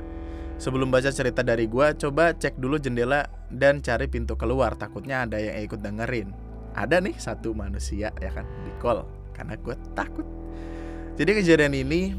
Sebelum 0.60 0.92
baca 0.92 1.08
cerita 1.08 1.40
dari 1.40 1.64
gua, 1.64 1.96
coba 1.96 2.36
cek 2.36 2.60
dulu 2.60 2.76
jendela 2.76 3.32
dan 3.48 3.80
cari 3.80 4.12
pintu 4.12 4.36
keluar. 4.36 4.76
Takutnya 4.76 5.24
ada 5.24 5.40
yang 5.40 5.56
ikut 5.64 5.80
dengerin. 5.80 6.43
Ada 6.74 6.98
nih 6.98 7.16
satu 7.16 7.54
manusia 7.54 8.10
ya 8.18 8.30
kan 8.34 8.46
di 8.66 8.72
call 8.82 9.06
karena 9.34 9.54
gue 9.58 9.74
takut. 9.94 10.26
Jadi 11.14 11.30
kejadian 11.42 11.74
ini 11.74 12.14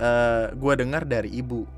eh 0.00 0.52
gue 0.52 0.72
dengar 0.76 1.04
dari 1.04 1.32
ibu. 1.36 1.68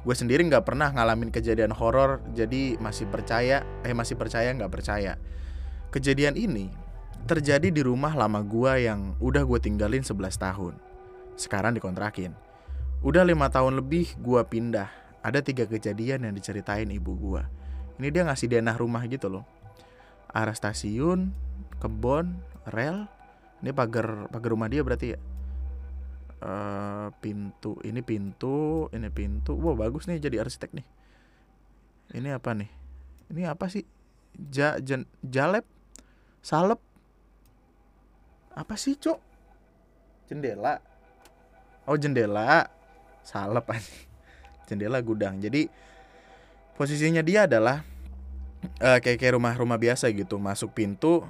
Gue 0.00 0.16
sendiri 0.16 0.40
nggak 0.48 0.64
pernah 0.64 0.88
ngalamin 0.96 1.28
kejadian 1.28 1.76
horor, 1.76 2.24
jadi 2.32 2.80
masih 2.80 3.04
percaya, 3.12 3.60
eh 3.84 3.92
masih 3.92 4.16
percaya 4.16 4.48
nggak 4.56 4.72
percaya. 4.72 5.20
Kejadian 5.92 6.40
ini 6.40 6.72
terjadi 7.28 7.68
di 7.68 7.82
rumah 7.84 8.14
lama 8.16 8.40
gua 8.40 8.80
yang 8.80 9.12
udah 9.20 9.44
gue 9.44 9.58
tinggalin 9.60 10.06
11 10.06 10.38
tahun. 10.40 10.74
Sekarang 11.36 11.76
dikontrakin. 11.76 12.32
Udah 13.00 13.24
lima 13.24 13.48
tahun 13.52 13.80
lebih 13.80 14.16
gua 14.20 14.44
pindah. 14.46 14.88
Ada 15.20 15.44
tiga 15.44 15.68
kejadian 15.68 16.24
yang 16.24 16.32
diceritain 16.32 16.88
ibu 16.88 17.12
gua. 17.16 17.48
Ini 18.00 18.08
dia 18.08 18.24
ngasih 18.24 18.48
denah 18.48 18.76
rumah 18.78 19.04
gitu 19.04 19.28
loh. 19.28 19.44
Arah 20.30 20.54
stasiun, 20.54 21.34
kebon, 21.82 22.38
rel. 22.70 23.10
Ini 23.60 23.76
pagar 23.76 24.30
pagar 24.32 24.50
rumah 24.54 24.70
dia 24.70 24.80
berarti 24.80 25.12
ya. 25.14 25.20
Eh, 26.40 27.08
pintu, 27.20 27.76
ini 27.84 28.00
pintu, 28.00 28.88
ini 28.96 29.12
pintu. 29.12 29.52
Wow 29.58 29.76
bagus 29.76 30.08
nih 30.08 30.16
jadi 30.16 30.40
arsitek 30.40 30.72
nih. 30.72 30.86
Ini 32.16 32.40
apa 32.40 32.56
nih? 32.56 32.70
Ini 33.30 33.52
apa 33.52 33.68
sih? 33.68 33.84
Ja, 34.50 34.80
jen, 34.80 35.04
jalep, 35.20 35.68
salep. 36.40 36.80
Apa 38.56 38.74
sih 38.80 38.96
cok? 38.96 39.20
Jendela. 40.32 40.80
Oh 41.84 41.98
jendela, 42.00 42.70
salep 43.20 43.66
aja. 43.68 43.94
Jendela 44.64 45.02
gudang. 45.04 45.42
Jadi 45.42 45.68
posisinya 46.78 47.20
dia 47.20 47.44
adalah 47.44 47.84
eh, 48.62 48.98
kayak 49.00 49.18
kayak 49.20 49.34
rumah-rumah 49.36 49.76
biasa 49.80 50.08
gitu. 50.12 50.36
Masuk 50.36 50.72
pintu. 50.76 51.24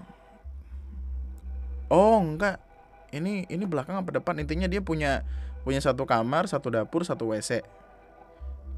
Oh 1.90 2.18
enggak, 2.22 2.62
ini 3.10 3.46
ini 3.50 3.64
belakang 3.66 3.98
apa 3.98 4.22
depan? 4.22 4.38
Intinya 4.38 4.70
dia 4.70 4.78
punya 4.78 5.26
punya 5.66 5.82
satu 5.82 6.08
kamar 6.08 6.48
satu 6.48 6.72
dapur 6.72 7.04
satu 7.04 7.36
wc 7.36 7.60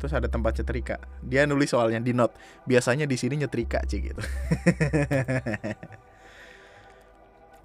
terus 0.03 0.19
ada 0.19 0.27
tempat 0.27 0.59
nyetrika. 0.59 0.99
Dia 1.23 1.47
nulis 1.47 1.71
soalnya 1.71 2.03
di 2.03 2.11
note. 2.11 2.35
Biasanya 2.67 3.07
di 3.07 3.15
sini 3.15 3.39
nyetrika 3.39 3.87
cik 3.87 4.01
gitu. 4.03 4.19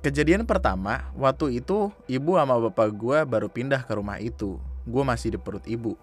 Kejadian 0.06 0.46
pertama 0.46 1.10
waktu 1.18 1.58
itu 1.58 1.90
ibu 2.06 2.38
sama 2.38 2.62
bapak 2.70 2.94
gua 2.94 3.26
baru 3.26 3.50
pindah 3.50 3.82
ke 3.82 3.98
rumah 3.98 4.22
itu. 4.22 4.62
Gue 4.86 5.02
masih 5.02 5.34
di 5.34 5.40
perut 5.42 5.66
ibu. 5.66 5.98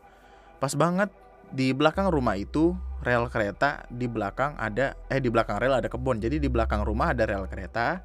Pas 0.59 0.75
banget 0.75 1.07
di 1.55 1.71
belakang 1.71 2.11
rumah 2.11 2.35
itu 2.35 2.75
rel 3.05 3.29
kereta 3.29 3.85
di 3.93 4.09
belakang 4.09 4.57
ada 4.57 4.97
eh 5.13 5.21
di 5.21 5.29
belakang 5.29 5.61
rel 5.61 5.79
ada 5.79 5.93
kebun 5.93 6.19
jadi 6.19 6.41
di 6.41 6.49
belakang 6.49 6.83
rumah 6.83 7.13
ada 7.13 7.29
rel 7.29 7.45
kereta 7.47 8.01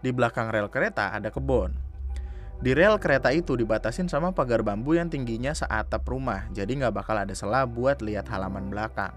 di 0.00 0.14
belakang 0.14 0.48
rel 0.54 0.70
kereta 0.70 1.10
ada 1.10 1.28
kebun 1.28 1.86
di 2.56 2.72
rel 2.72 2.96
kereta 2.96 3.28
itu 3.36 3.52
dibatasin 3.52 4.08
sama 4.08 4.32
pagar 4.32 4.64
bambu 4.64 4.96
yang 4.96 5.12
tingginya 5.12 5.52
seatap 5.52 6.08
rumah, 6.08 6.48
jadi 6.56 6.72
nggak 6.72 6.94
bakal 6.96 7.12
ada 7.12 7.36
celah 7.36 7.68
buat 7.68 8.00
lihat 8.00 8.32
halaman 8.32 8.72
belakang. 8.72 9.12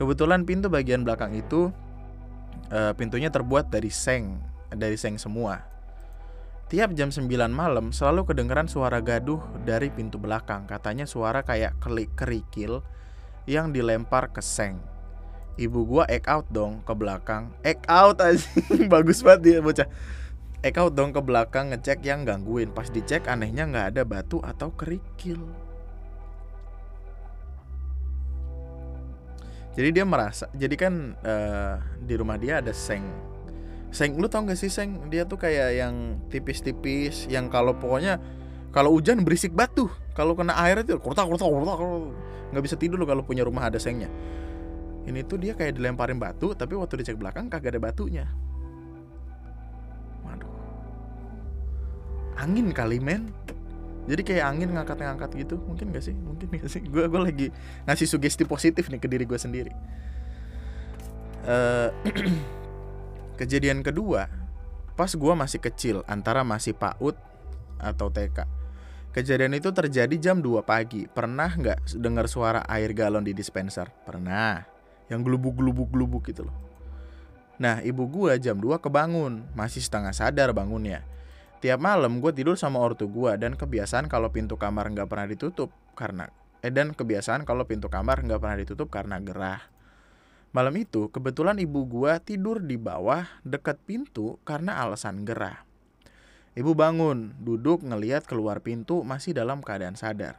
Kebetulan 0.00 0.48
pintu 0.48 0.72
bagian 0.72 1.04
belakang 1.04 1.36
itu 1.36 1.68
eh, 2.72 2.96
pintunya 2.96 3.28
terbuat 3.28 3.68
dari 3.68 3.92
seng, 3.92 4.40
dari 4.72 4.96
seng 4.96 5.20
semua. 5.20 5.60
Tiap 6.72 6.96
jam 6.96 7.12
9 7.12 7.28
malam 7.52 7.92
selalu 7.92 8.32
kedengeran 8.32 8.64
suara 8.64 9.04
gaduh 9.04 9.44
dari 9.68 9.92
pintu 9.92 10.16
belakang. 10.16 10.64
Katanya 10.64 11.04
suara 11.04 11.44
kayak 11.44 11.76
kelik 11.84 12.16
kerikil 12.16 12.80
yang 13.44 13.72
dilempar 13.72 14.32
ke 14.32 14.40
seng. 14.40 14.80
Ibu 15.54 15.86
gua 15.86 16.04
egg 16.10 16.26
out 16.26 16.50
dong 16.50 16.82
ke 16.82 16.92
belakang. 16.96 17.54
Egg 17.62 17.84
out 17.86 18.18
aja. 18.18 18.42
Bagus 18.92 19.22
banget 19.22 19.40
dia 19.46 19.58
bocah. 19.62 19.86
Egg 20.64 20.80
out 20.80 20.96
dong 20.96 21.14
ke 21.14 21.20
belakang 21.22 21.70
ngecek 21.70 22.02
yang 22.02 22.26
gangguin. 22.26 22.74
Pas 22.74 22.90
dicek 22.90 23.30
anehnya 23.30 23.68
nggak 23.68 23.86
ada 23.94 24.02
batu 24.02 24.42
atau 24.42 24.74
kerikil. 24.74 25.38
Jadi 29.74 29.90
dia 29.90 30.06
merasa, 30.06 30.46
jadi 30.54 30.74
kan 30.78 31.18
eh, 31.18 31.74
di 31.98 32.14
rumah 32.14 32.38
dia 32.38 32.62
ada 32.62 32.70
seng. 32.70 33.10
Seng, 33.90 34.18
lu 34.18 34.26
tau 34.30 34.46
gak 34.46 34.58
sih 34.58 34.70
seng? 34.70 35.10
Dia 35.10 35.26
tuh 35.26 35.38
kayak 35.38 35.70
yang 35.74 36.18
tipis-tipis, 36.30 37.26
yang 37.30 37.46
kalau 37.50 37.74
pokoknya 37.78 38.22
kalau 38.74 38.98
hujan 38.98 39.22
berisik 39.22 39.54
batu. 39.54 39.86
Kalau 40.18 40.34
kena 40.34 40.58
air 40.66 40.82
itu 40.82 40.98
kurtak 40.98 41.30
kurtak 41.30 41.46
kurtak 41.46 41.78
nggak 42.54 42.62
bisa 42.62 42.76
tidur 42.78 43.02
lu 43.02 43.06
kalau 43.06 43.22
punya 43.22 43.46
rumah 43.46 43.70
ada 43.70 43.78
sengnya. 43.78 44.10
Ini 45.04 45.22
tuh 45.26 45.38
dia 45.38 45.54
kayak 45.54 45.78
dilemparin 45.78 46.18
batu, 46.18 46.54
tapi 46.58 46.74
waktu 46.74 47.02
dicek 47.02 47.18
belakang 47.18 47.46
kagak 47.46 47.76
ada 47.76 47.80
batunya. 47.82 48.24
Waduh. 50.22 50.48
Angin 52.40 52.70
kali 52.74 52.98
men. 52.98 53.30
Jadi 54.04 54.20
kayak 54.20 54.44
angin 54.44 54.68
ngangkat-ngangkat 54.76 55.30
gitu, 55.32 55.56
mungkin 55.64 55.88
gak 55.88 56.04
sih? 56.04 56.12
Mungkin 56.12 56.46
gak 56.60 56.68
sih? 56.68 56.84
Gue 56.84 57.08
gue 57.08 57.20
lagi 57.20 57.46
ngasih 57.88 58.04
sugesti 58.04 58.44
positif 58.44 58.92
nih 58.92 59.00
ke 59.00 59.08
diri 59.08 59.24
gue 59.24 59.40
sendiri. 59.40 59.72
Eh, 61.44 61.88
kejadian 63.40 63.80
kedua, 63.80 64.28
pas 64.92 65.08
gue 65.08 65.34
masih 65.36 65.60
kecil, 65.60 65.96
antara 66.04 66.44
masih 66.44 66.76
PAUD 66.76 67.16
atau 67.80 68.08
TK. 68.12 68.63
Kejadian 69.14 69.54
itu 69.54 69.70
terjadi 69.70 70.10
jam 70.18 70.42
2 70.42 70.66
pagi. 70.66 71.06
Pernah 71.06 71.54
nggak 71.54 72.02
dengar 72.02 72.26
suara 72.26 72.66
air 72.66 72.90
galon 72.90 73.22
di 73.22 73.30
dispenser? 73.30 73.86
Pernah. 74.02 74.66
Yang 75.06 75.30
gelubuk-gelubuk-gelubuk 75.30 76.26
gitu 76.34 76.50
loh. 76.50 76.56
Nah, 77.62 77.78
ibu 77.86 78.10
gua 78.10 78.34
jam 78.42 78.58
2 78.58 78.82
kebangun, 78.82 79.46
masih 79.54 79.78
setengah 79.78 80.10
sadar 80.10 80.50
bangunnya. 80.50 81.06
Tiap 81.62 81.78
malam 81.78 82.18
gue 82.18 82.34
tidur 82.34 82.58
sama 82.58 82.82
ortu 82.82 83.06
gua 83.06 83.38
dan 83.38 83.54
kebiasaan 83.54 84.10
kalau 84.10 84.34
pintu 84.34 84.58
kamar 84.58 84.90
nggak 84.90 85.08
pernah 85.08 85.24
ditutup 85.30 85.72
karena 85.96 86.28
eh 86.60 86.68
dan 86.68 86.92
kebiasaan 86.92 87.48
kalau 87.48 87.64
pintu 87.64 87.88
kamar 87.88 88.20
nggak 88.20 88.36
pernah 88.36 88.58
ditutup 88.58 88.90
karena 88.90 89.16
gerah. 89.22 89.62
Malam 90.50 90.74
itu 90.76 91.08
kebetulan 91.08 91.56
ibu 91.62 91.86
gua 91.86 92.18
tidur 92.18 92.60
di 92.60 92.76
bawah 92.76 93.24
dekat 93.46 93.78
pintu 93.86 94.42
karena 94.42 94.82
alasan 94.82 95.22
gerah. 95.22 95.62
Ibu 96.54 96.70
bangun, 96.78 97.34
duduk 97.42 97.82
ngeliat 97.82 98.30
keluar 98.30 98.62
pintu 98.62 99.02
masih 99.02 99.34
dalam 99.34 99.58
keadaan 99.58 99.98
sadar. 99.98 100.38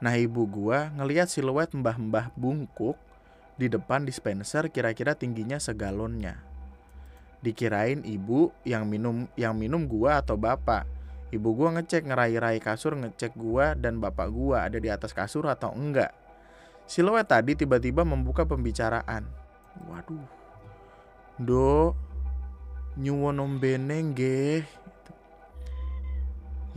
Nah 0.00 0.16
ibu 0.16 0.48
gua 0.48 0.88
ngeliat 0.96 1.28
siluet 1.28 1.76
mbah-mbah 1.76 2.32
bungkuk 2.32 2.96
di 3.60 3.68
depan 3.68 4.08
dispenser 4.08 4.72
kira-kira 4.72 5.12
tingginya 5.12 5.60
segalonnya. 5.60 6.40
Dikirain 7.44 8.00
ibu 8.08 8.48
yang 8.64 8.88
minum 8.88 9.28
yang 9.36 9.52
minum 9.52 9.84
gua 9.84 10.24
atau 10.24 10.40
bapak. 10.40 10.88
Ibu 11.28 11.48
gua 11.52 11.76
ngecek 11.76 12.08
ngerai-rai 12.08 12.56
kasur 12.64 12.96
ngecek 12.96 13.36
gua 13.36 13.76
dan 13.76 14.00
bapak 14.00 14.32
gua 14.32 14.64
ada 14.64 14.80
di 14.80 14.88
atas 14.88 15.12
kasur 15.12 15.44
atau 15.44 15.76
enggak. 15.76 16.16
Siluet 16.88 17.28
tadi 17.28 17.52
tiba-tiba 17.52 18.00
membuka 18.00 18.48
pembicaraan. 18.48 19.28
Waduh. 19.92 20.24
Do 21.36 21.92
nyuwun 22.96 23.44
ombeneng 23.44 24.16
nggih. 24.16 24.64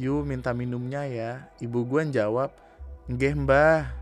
Yu 0.02 0.26
minta 0.26 0.58
minumnya 0.58 1.06
ya. 1.06 1.54
Ibu 1.62 1.86
gua 1.86 2.02
jawab, 2.10 2.50
"Nggih, 3.06 3.46
Mbah. 3.46 3.94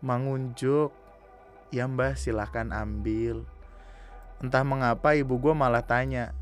Mangunjuk." 0.00 0.92
Ya, 1.68 1.84
Mbah, 1.84 2.16
silakan 2.16 2.72
ambil. 2.72 3.44
Entah 4.40 4.64
mengapa 4.64 5.12
ibu 5.12 5.36
gua 5.36 5.52
malah 5.52 5.84
tanya, 5.84 6.32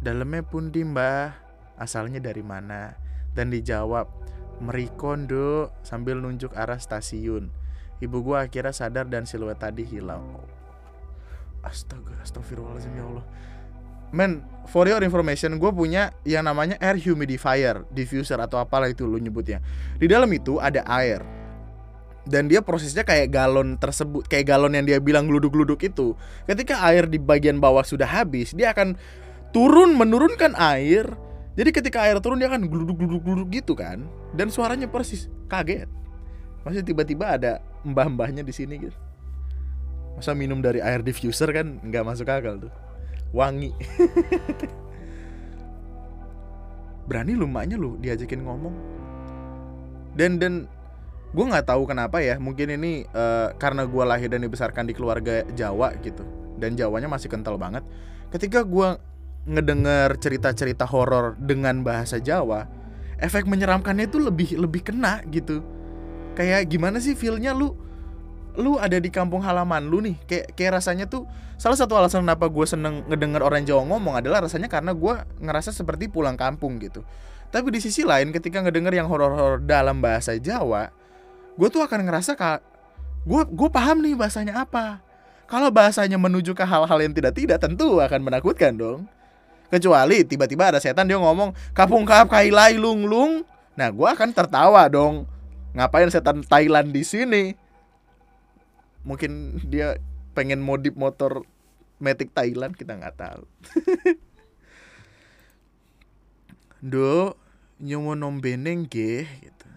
"Dalamnya 0.00 0.40
pundi, 0.40 0.80
Mbah? 0.80 1.36
Asalnya 1.76 2.18
dari 2.18 2.40
mana?" 2.40 2.96
Dan 3.36 3.52
dijawab, 3.52 4.08
"Merikon, 4.64 5.28
Dok," 5.28 5.84
sambil 5.84 6.16
nunjuk 6.16 6.56
arah 6.56 6.80
stasiun. 6.80 7.52
Ibu 8.00 8.24
gua 8.24 8.48
akhirnya 8.48 8.72
sadar 8.72 9.08
dan 9.12 9.28
siluet 9.28 9.60
tadi 9.60 9.84
hilang. 9.84 10.40
Astaga, 11.60 12.16
astagfirullahaladzim 12.24 12.96
ya 12.96 13.04
Allah. 13.04 13.26
Men, 14.14 14.46
for 14.68 14.86
your 14.86 15.00
information, 15.02 15.58
gue 15.58 15.70
punya 15.70 16.14
yang 16.26 16.46
namanya 16.46 16.78
air 16.82 16.98
humidifier, 16.98 17.86
diffuser 17.94 18.38
atau 18.38 18.58
apalah 18.58 18.90
itu 18.90 19.06
lu 19.06 19.18
nyebutnya. 19.18 19.62
Di 19.98 20.06
dalam 20.10 20.28
itu 20.34 20.58
ada 20.58 20.82
air. 20.86 21.22
Dan 22.26 22.50
dia 22.50 22.58
prosesnya 22.58 23.06
kayak 23.06 23.30
galon 23.30 23.78
tersebut, 23.78 24.26
kayak 24.26 24.50
galon 24.50 24.74
yang 24.74 24.82
dia 24.82 24.98
bilang 24.98 25.30
gluduk-gluduk 25.30 25.78
itu. 25.86 26.18
Ketika 26.50 26.82
air 26.90 27.06
di 27.06 27.22
bagian 27.22 27.62
bawah 27.62 27.86
sudah 27.86 28.06
habis, 28.06 28.50
dia 28.50 28.74
akan 28.74 28.98
turun 29.54 29.94
menurunkan 29.94 30.58
air. 30.58 31.06
Jadi 31.54 31.70
ketika 31.70 32.02
air 32.02 32.18
turun 32.18 32.42
dia 32.42 32.50
akan 32.50 32.66
gluduk-gluduk-gluduk 32.66 33.48
gitu 33.54 33.78
kan. 33.78 34.10
Dan 34.34 34.50
suaranya 34.50 34.90
persis, 34.90 35.30
kaget. 35.46 35.86
Masih 36.66 36.82
tiba-tiba 36.82 37.38
ada 37.38 37.62
mbah-mbahnya 37.86 38.42
di 38.42 38.50
sini 38.50 38.90
gitu. 38.90 38.98
Masa 40.18 40.34
minum 40.34 40.58
dari 40.58 40.82
air 40.82 41.06
diffuser 41.06 41.46
kan 41.54 41.78
nggak 41.78 42.02
masuk 42.02 42.26
akal 42.26 42.58
tuh 42.58 42.85
wangi. 43.34 43.74
Berani 47.08 47.38
lu 47.38 47.46
maknya 47.46 47.78
lu 47.78 47.94
diajakin 48.02 48.42
ngomong. 48.42 48.74
Dan 50.16 50.40
dan 50.42 50.66
gue 51.34 51.44
nggak 51.44 51.66
tahu 51.68 51.86
kenapa 51.86 52.22
ya 52.22 52.38
mungkin 52.40 52.70
ini 52.78 53.04
eh, 53.04 53.48
karena 53.60 53.84
gue 53.84 54.04
lahir 54.06 54.32
dan 54.32 54.42
dibesarkan 54.42 54.88
di 54.88 54.94
keluarga 54.96 55.44
Jawa 55.52 55.92
gitu 56.00 56.24
dan 56.56 56.74
Jawanya 56.74 57.06
masih 57.06 57.30
kental 57.30 57.60
banget. 57.60 57.84
Ketika 58.32 58.66
gue 58.66 58.98
ngedenger 59.46 60.18
cerita-cerita 60.18 60.82
horor 60.90 61.38
dengan 61.38 61.86
bahasa 61.86 62.18
Jawa 62.18 62.66
efek 63.22 63.46
menyeramkannya 63.48 64.10
itu 64.10 64.18
lebih 64.18 64.58
lebih 64.58 64.82
kena 64.92 65.22
gitu. 65.30 65.62
Kayak 66.36 66.68
gimana 66.68 67.00
sih 67.00 67.16
feelnya 67.16 67.56
lu 67.56 67.72
lu 68.56 68.80
ada 68.80 68.96
di 68.96 69.12
kampung 69.12 69.44
halaman 69.44 69.84
lu 69.86 70.00
nih 70.00 70.16
kayak 70.24 70.56
kayak 70.56 70.80
rasanya 70.80 71.04
tuh 71.04 71.28
salah 71.60 71.76
satu 71.76 71.96
alasan 71.96 72.24
kenapa 72.24 72.48
gue 72.48 72.66
seneng 72.68 73.04
ngedenger 73.08 73.44
orang 73.44 73.64
Jawa 73.64 73.84
ngomong 73.84 74.20
adalah 74.20 74.44
rasanya 74.44 74.68
karena 74.68 74.92
gue 74.96 75.14
ngerasa 75.40 75.72
seperti 75.72 76.08
pulang 76.08 76.36
kampung 76.36 76.80
gitu. 76.80 77.04
Tapi 77.52 77.72
di 77.72 77.80
sisi 77.80 78.02
lain 78.02 78.34
ketika 78.34 78.60
ngedenger 78.60 78.96
yang 78.96 79.08
horor-horor 79.08 79.60
dalam 79.64 80.00
bahasa 80.00 80.36
Jawa 80.36 80.92
gue 81.56 81.68
tuh 81.72 81.80
akan 81.80 82.04
ngerasa 82.04 82.36
kak 82.36 82.60
gue 83.24 83.42
gue 83.48 83.68
paham 83.72 84.00
nih 84.04 84.16
bahasanya 84.16 84.64
apa. 84.64 85.00
Kalau 85.46 85.70
bahasanya 85.70 86.18
menuju 86.18 86.58
ke 86.58 86.64
hal-hal 86.66 86.98
yang 86.98 87.14
tidak 87.14 87.38
tidak 87.38 87.62
tentu 87.62 88.02
akan 88.02 88.20
menakutkan 88.20 88.74
dong. 88.74 89.06
Kecuali 89.70 90.22
tiba-tiba 90.22 90.74
ada 90.74 90.78
setan 90.78 91.06
dia 91.06 91.18
ngomong 91.18 91.52
kapung 91.74 92.06
kap 92.06 92.30
kailai 92.30 92.78
lung 92.78 93.04
lung 93.04 93.44
nah 93.76 93.92
gue 93.92 94.08
akan 94.08 94.32
tertawa 94.32 94.88
dong. 94.88 95.28
Ngapain 95.76 96.08
setan 96.08 96.40
Thailand 96.40 96.88
di 96.88 97.04
sini 97.04 97.65
mungkin 99.06 99.62
dia 99.70 100.02
pengen 100.34 100.60
modif 100.60 100.98
motor 100.98 101.46
Matic 101.96 102.36
Thailand 102.36 102.76
kita 102.76 102.98
nggak 102.98 103.16
tahu. 103.16 103.42
Do 106.92 107.32
nyomo 107.80 108.12
nombeneng 108.12 108.84
ge 108.84 109.24
gitu. 109.40 109.68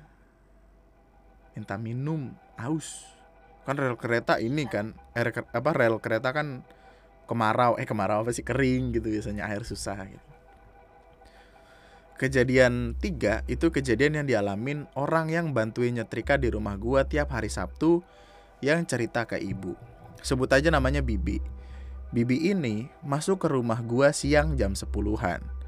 Minta 1.55 1.79
minum 1.79 2.35
aus. 2.59 3.07
Kan 3.63 3.79
rel 3.79 3.95
kereta 3.95 4.41
ini 4.41 4.67
kan 4.67 4.97
air 5.15 5.31
apa 5.31 5.69
rel 5.71 6.03
kereta 6.03 6.35
kan 6.35 6.67
kemarau 7.29 7.79
eh 7.79 7.87
kemarau 7.87 8.27
apa 8.27 8.35
sih? 8.35 8.43
Kering 8.43 8.99
gitu 8.99 9.07
biasanya 9.07 9.47
air 9.47 9.63
susah 9.63 10.03
gitu. 10.03 10.27
Kejadian 12.19 12.99
tiga 12.99 13.47
itu 13.47 13.71
kejadian 13.71 14.19
yang 14.19 14.27
dialamin 14.27 14.91
orang 14.99 15.31
yang 15.31 15.55
bantuin 15.55 15.95
nyetrika 15.95 16.35
di 16.35 16.51
rumah 16.51 16.75
gua 16.75 17.07
tiap 17.07 17.31
hari 17.31 17.47
Sabtu 17.47 18.03
yang 18.59 18.83
cerita 18.87 19.27
ke 19.27 19.39
ibu. 19.39 19.75
Sebut 20.23 20.51
aja 20.51 20.67
namanya 20.71 20.99
Bibi. 20.99 21.39
Bibi 22.09 22.51
ini 22.51 22.91
masuk 23.05 23.43
ke 23.43 23.47
rumah 23.51 23.79
gua 23.85 24.11
siang 24.11 24.57
jam 24.59 24.75
10-an 24.75 25.59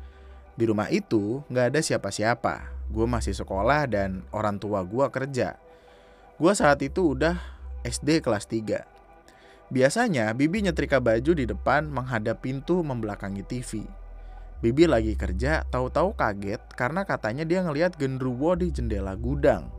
di 0.62 0.69
rumah 0.69 0.93
itu 0.93 1.41
nggak 1.49 1.73
ada 1.73 1.80
siapa-siapa. 1.82 2.69
Gue 2.91 3.08
masih 3.08 3.32
sekolah 3.32 3.88
dan 3.88 4.21
orang 4.36 4.60
tua 4.60 4.84
gua 4.84 5.10
kerja. 5.10 5.56
Gua 6.36 6.51
saat 6.54 6.84
itu 6.84 7.17
udah 7.17 7.39
SD 7.82 8.21
kelas 8.21 8.45
3 8.45 8.86
Biasanya 9.71 10.36
Bibi 10.36 10.67
nyetrika 10.67 10.99
baju 10.99 11.32
di 11.32 11.47
depan 11.47 11.88
menghadap 11.88 12.43
pintu 12.43 12.84
membelakangi 12.84 13.41
TV. 13.47 13.88
Bibi 14.62 14.86
lagi 14.86 15.15
kerja, 15.15 15.63
tahu-tahu 15.71 16.13
kaget 16.13 16.62
karena 16.77 17.08
katanya 17.08 17.47
dia 17.47 17.63
ngelihat 17.63 17.95
genderuwo 17.95 18.54
di 18.54 18.69
jendela 18.69 19.15
gudang. 19.15 19.71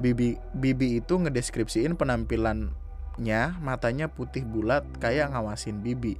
Bibi 0.00 0.40
Bibi 0.56 1.02
itu 1.02 1.14
ngedeskripsiin 1.18 1.98
penampilannya, 1.98 3.42
matanya 3.60 4.08
putih 4.08 4.46
bulat 4.46 4.86
kayak 5.02 5.32
ngawasin 5.34 5.84
Bibi. 5.84 6.16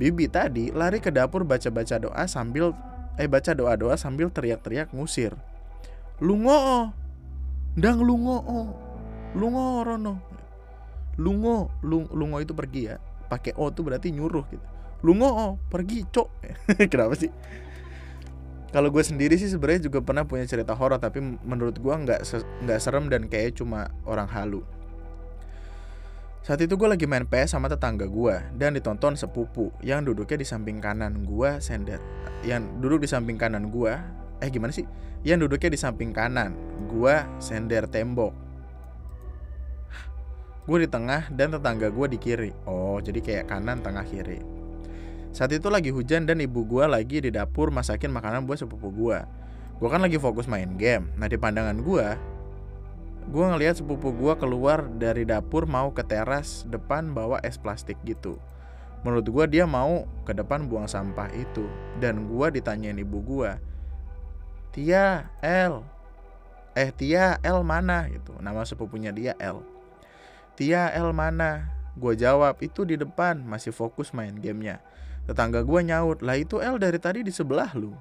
Bibi 0.00 0.32
tadi 0.32 0.72
lari 0.72 0.98
ke 0.98 1.12
dapur 1.12 1.44
baca-baca 1.44 2.00
doa 2.00 2.24
sambil 2.24 2.72
eh 3.20 3.28
baca 3.28 3.52
doa-doa 3.52 4.00
sambil 4.00 4.32
teriak-teriak 4.32 4.96
ngusir. 4.96 5.36
Lungo, 6.24 6.88
ndang 7.76 8.00
lungo, 8.00 8.40
lungo 9.36 9.84
rono. 9.84 10.14
Lungo, 11.20 11.68
lung, 11.84 12.08
lungo 12.16 12.40
itu 12.40 12.56
pergi 12.56 12.88
ya. 12.88 12.96
Pakai 13.28 13.52
o 13.60 13.68
tuh 13.68 13.84
berarti 13.84 14.08
nyuruh 14.08 14.44
gitu. 14.48 14.66
Lungo 15.04 15.60
pergi, 15.68 16.08
cok. 16.08 16.28
Kenapa 16.92 17.12
sih? 17.16 17.28
Kalau 18.70 18.88
gue 18.94 19.02
sendiri 19.02 19.34
sih 19.34 19.50
sebenarnya 19.50 19.90
juga 19.90 19.98
pernah 19.98 20.22
punya 20.22 20.46
cerita 20.46 20.78
horor 20.78 21.02
tapi 21.02 21.18
menurut 21.22 21.74
gue 21.78 21.90
nggak 21.90 22.20
nggak 22.66 22.78
serem 22.78 23.10
dan 23.10 23.26
kayak 23.26 23.58
cuma 23.58 23.90
orang 24.06 24.30
halu. 24.30 24.62
Saat 26.46 26.62
itu 26.64 26.78
gue 26.78 26.88
lagi 26.88 27.04
main 27.04 27.26
PS 27.26 27.58
sama 27.58 27.66
tetangga 27.66 28.06
gue 28.06 28.34
dan 28.56 28.72
ditonton 28.72 29.18
sepupu 29.18 29.74
yang 29.82 30.06
duduknya 30.06 30.40
di 30.40 30.46
samping 30.46 30.78
kanan 30.78 31.26
gue 31.26 31.58
sender. 31.58 31.98
Yang 32.46 32.70
duduk 32.78 33.04
di 33.04 33.08
samping 33.10 33.36
kanan 33.36 33.74
gue, 33.74 33.92
eh 34.38 34.48
gimana 34.48 34.70
sih? 34.70 34.86
Yang 35.26 35.50
duduknya 35.50 35.74
di 35.74 35.78
samping 35.78 36.14
kanan, 36.14 36.56
gue 36.88 37.14
sender 37.42 37.90
tembok 37.90 38.50
gue 40.70 40.86
di 40.86 40.88
tengah 40.92 41.26
dan 41.34 41.50
tetangga 41.50 41.90
gue 41.90 42.06
di 42.14 42.18
kiri 42.20 42.54
oh 42.70 43.02
jadi 43.02 43.18
kayak 43.18 43.44
kanan 43.50 43.82
tengah 43.82 44.06
kiri 44.06 44.38
saat 45.30 45.54
itu 45.54 45.70
lagi 45.70 45.94
hujan 45.94 46.26
dan 46.26 46.42
ibu 46.42 46.66
gue 46.66 46.84
lagi 46.90 47.22
di 47.22 47.30
dapur 47.30 47.70
masakin 47.70 48.10
makanan 48.10 48.50
buat 48.50 48.58
sepupu 48.58 48.90
gue 48.90 49.18
gue 49.80 49.88
kan 49.88 50.04
lagi 50.04 50.20
fokus 50.20 50.44
main 50.44 50.76
game. 50.76 51.08
Nah 51.16 51.24
di 51.24 51.40
pandangan 51.40 51.80
gue 51.80 52.06
gue 53.32 53.44
ngelihat 53.46 53.80
sepupu 53.80 54.12
gue 54.12 54.36
keluar 54.36 54.84
dari 55.00 55.24
dapur 55.24 55.64
mau 55.64 55.88
ke 55.88 56.04
teras 56.04 56.68
depan 56.68 57.16
bawa 57.16 57.40
es 57.40 57.56
plastik 57.56 57.96
gitu. 58.04 58.36
Menurut 59.00 59.24
gue 59.24 59.44
dia 59.56 59.64
mau 59.64 60.04
ke 60.28 60.36
depan 60.36 60.68
buang 60.68 60.84
sampah 60.84 61.32
itu. 61.32 61.64
Dan 61.96 62.28
gue 62.28 62.46
ditanyain 62.60 63.00
ibu 63.00 63.24
gue 63.24 63.50
Tia 64.76 65.32
L 65.40 65.80
eh 66.76 66.92
Tia 66.92 67.40
L 67.40 67.64
mana? 67.64 68.04
gitu. 68.12 68.36
Nama 68.36 68.60
sepupunya 68.68 69.16
dia 69.16 69.32
L 69.40 69.64
Tia 70.60 70.92
L 70.92 71.16
mana? 71.16 71.72
Gue 71.96 72.20
jawab 72.20 72.60
itu 72.60 72.84
di 72.84 73.00
depan 73.00 73.40
masih 73.48 73.72
fokus 73.72 74.12
main 74.12 74.36
gamenya. 74.36 74.84
Tetangga 75.28 75.64
gue 75.64 75.80
nyaut 75.84 76.18
lah 76.24 76.36
itu 76.38 76.60
L 76.60 76.80
dari 76.80 76.96
tadi 76.96 77.20
di 77.20 77.32
sebelah 77.32 77.72
lu. 77.76 77.92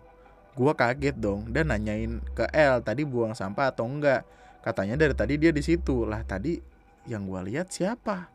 Gue 0.54 0.72
kaget 0.76 1.16
dong 1.16 1.48
dan 1.52 1.72
nanyain 1.72 2.20
ke 2.36 2.46
L 2.52 2.84
tadi 2.84 3.08
buang 3.08 3.36
sampah 3.36 3.72
atau 3.72 3.88
enggak. 3.88 4.28
Katanya 4.60 5.00
dari 5.00 5.16
tadi 5.16 5.40
dia 5.40 5.56
di 5.56 5.64
situ 5.64 6.04
lah 6.04 6.24
tadi 6.28 6.60
yang 7.08 7.26
gue 7.26 7.42
lihat 7.54 7.72
siapa? 7.72 8.28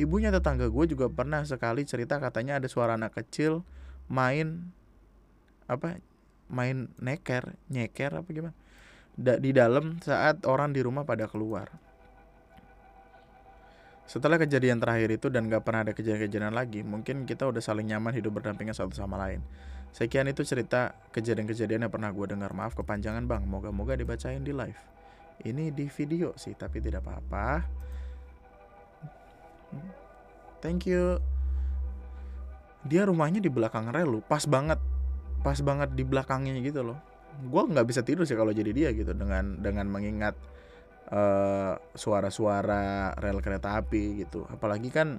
Ibunya 0.00 0.32
tetangga 0.32 0.66
gue 0.66 0.84
juga 0.90 1.06
pernah 1.12 1.44
sekali 1.44 1.84
cerita 1.84 2.16
katanya 2.18 2.58
ada 2.58 2.66
suara 2.66 2.96
anak 2.96 3.20
kecil 3.20 3.62
main 4.10 4.74
apa 5.70 6.02
main 6.50 6.90
neker 6.98 7.54
nyeker 7.70 8.10
apa 8.10 8.26
gimana 8.26 8.56
di 9.14 9.50
dalam 9.54 10.02
saat 10.02 10.42
orang 10.48 10.74
di 10.74 10.80
rumah 10.82 11.04
pada 11.04 11.28
keluar. 11.28 11.68
Setelah 14.10 14.42
kejadian 14.42 14.82
terakhir 14.82 15.06
itu 15.14 15.30
dan 15.30 15.46
gak 15.46 15.62
pernah 15.62 15.86
ada 15.86 15.94
kejadian-kejadian 15.94 16.50
lagi, 16.50 16.82
mungkin 16.82 17.30
kita 17.30 17.46
udah 17.46 17.62
saling 17.62 17.86
nyaman 17.86 18.10
hidup 18.10 18.42
berdampingan 18.42 18.74
satu 18.74 18.90
sama 18.90 19.14
lain. 19.14 19.38
Sekian 19.94 20.26
itu 20.26 20.42
cerita 20.42 20.98
kejadian-kejadian 21.14 21.86
yang 21.86 21.92
pernah 21.94 22.10
gue 22.10 22.26
dengar. 22.26 22.50
Maaf 22.50 22.74
kepanjangan 22.74 23.30
bang, 23.30 23.46
moga-moga 23.46 23.94
dibacain 23.94 24.42
di 24.42 24.50
live. 24.50 24.82
Ini 25.46 25.70
di 25.70 25.86
video 25.86 26.34
sih, 26.34 26.58
tapi 26.58 26.82
tidak 26.82 27.06
apa-apa. 27.06 27.62
Thank 30.58 30.90
you. 30.90 31.22
Dia 32.90 33.06
rumahnya 33.06 33.38
di 33.38 33.46
belakang 33.46 33.94
rel 33.94 34.10
lu, 34.10 34.20
pas 34.26 34.42
banget, 34.42 34.82
pas 35.46 35.58
banget 35.62 35.94
di 35.94 36.02
belakangnya 36.02 36.58
gitu 36.58 36.82
loh. 36.82 36.98
Gue 37.46 37.62
nggak 37.62 37.86
bisa 37.86 38.02
tidur 38.02 38.26
sih 38.26 38.34
kalau 38.34 38.50
jadi 38.50 38.74
dia 38.74 38.90
gitu 38.90 39.14
dengan 39.14 39.62
dengan 39.62 39.86
mengingat 39.86 40.34
eh, 41.10 41.74
suara-suara 41.94 43.14
rel 43.18 43.38
kereta 43.42 43.76
api 43.78 44.24
gitu. 44.24 44.46
Apalagi 44.46 44.90
kan 44.94 45.18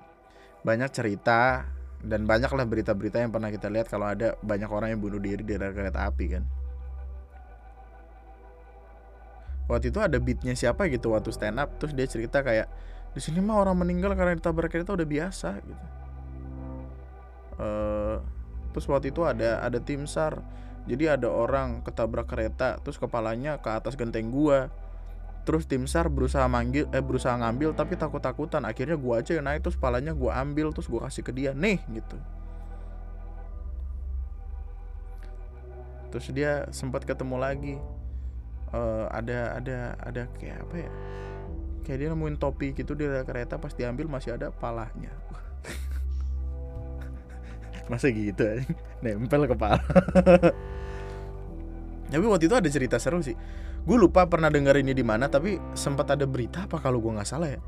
banyak 0.63 0.89
cerita 0.91 1.67
dan 2.01 2.25
banyaklah 2.25 2.65
berita-berita 2.65 3.21
yang 3.21 3.30
pernah 3.30 3.54
kita 3.54 3.69
lihat 3.69 3.88
kalau 3.91 4.10
ada 4.10 4.34
banyak 4.41 4.69
orang 4.69 4.95
yang 4.95 5.01
bunuh 5.01 5.21
diri 5.21 5.43
di 5.45 5.56
rel 5.56 5.75
kereta 5.75 6.08
api 6.08 6.25
kan. 6.32 6.43
Waktu 9.69 9.93
itu 9.93 9.99
ada 10.04 10.17
beatnya 10.19 10.51
siapa 10.58 10.89
gitu 10.91 11.15
waktu 11.15 11.32
stand 11.32 11.62
up 11.62 11.80
terus 11.80 11.95
dia 11.95 12.04
cerita 12.04 12.43
kayak 12.43 12.67
di 13.12 13.19
sini 13.23 13.39
mah 13.39 13.60
orang 13.60 13.80
meninggal 13.80 14.15
karena 14.15 14.36
ditabrak 14.36 14.71
kereta 14.71 14.95
udah 14.95 15.08
biasa 15.08 15.49
gitu. 15.63 15.86
Eh, 17.62 18.17
terus 18.73 18.86
waktu 18.88 19.12
itu 19.12 19.21
ada 19.27 19.62
ada 19.62 19.77
tim 19.77 20.08
sar 20.08 20.41
jadi 20.89 21.19
ada 21.19 21.30
orang 21.30 21.86
ketabrak 21.86 22.25
kereta 22.25 22.82
terus 22.82 22.97
kepalanya 22.97 23.62
ke 23.62 23.69
atas 23.69 23.93
genteng 23.93 24.34
gua 24.34 24.71
terus 25.41 25.65
tim 25.65 25.89
sar 25.89 26.06
berusaha 26.06 26.45
manggil 26.45 26.86
eh 26.93 27.01
berusaha 27.01 27.34
ngambil 27.34 27.73
tapi 27.73 27.97
takut 27.97 28.21
takutan 28.21 28.62
akhirnya 28.62 28.93
gua 28.93 29.25
aja 29.25 29.34
yang 29.34 29.49
naik 29.49 29.65
terus 29.65 29.73
kepalanya 29.73 30.13
gua 30.13 30.38
ambil 30.38 30.69
terus 30.69 30.86
gua 30.86 31.10
kasih 31.10 31.25
ke 31.25 31.34
dia. 31.34 31.51
Nih 31.58 31.82
gitu. 31.89 32.17
Terus 36.13 36.27
dia 36.36 36.69
sempat 36.69 37.08
ketemu 37.08 37.41
lagi. 37.41 37.75
Eh, 38.71 39.06
ada 39.10 39.58
ada 39.58 39.77
ada 39.97 40.21
kayak 40.38 40.62
apa 40.69 40.75
ya? 40.77 40.91
Kayak 41.82 41.97
dia 41.97 42.08
nemuin 42.13 42.38
topi 42.38 42.77
gitu 42.77 42.93
di 42.93 43.10
kereta 43.25 43.58
pas 43.58 43.73
diambil 43.73 44.06
masih 44.06 44.38
ada 44.38 44.54
palanya. 44.54 45.10
Masa 47.89 48.13
gitu 48.13 48.45
nempel 49.01 49.49
kepala. 49.49 49.82
Tapi 52.12 52.27
waktu 52.27 52.45
itu 52.45 52.56
ada 52.60 52.69
cerita 52.69 52.99
seru 52.99 53.23
sih 53.23 53.34
gue 53.82 53.98
lupa 53.98 54.30
pernah 54.30 54.54
denger 54.54 54.78
ini 54.86 54.94
di 54.94 55.02
mana 55.02 55.26
tapi 55.26 55.58
sempat 55.74 56.13
ada 56.13 56.30
berita 56.30 56.70
apa 56.70 56.78
kalau 56.78 57.02
gue 57.02 57.17
nggak 57.17 57.30
salah 57.30 57.50
ya? 57.50 57.60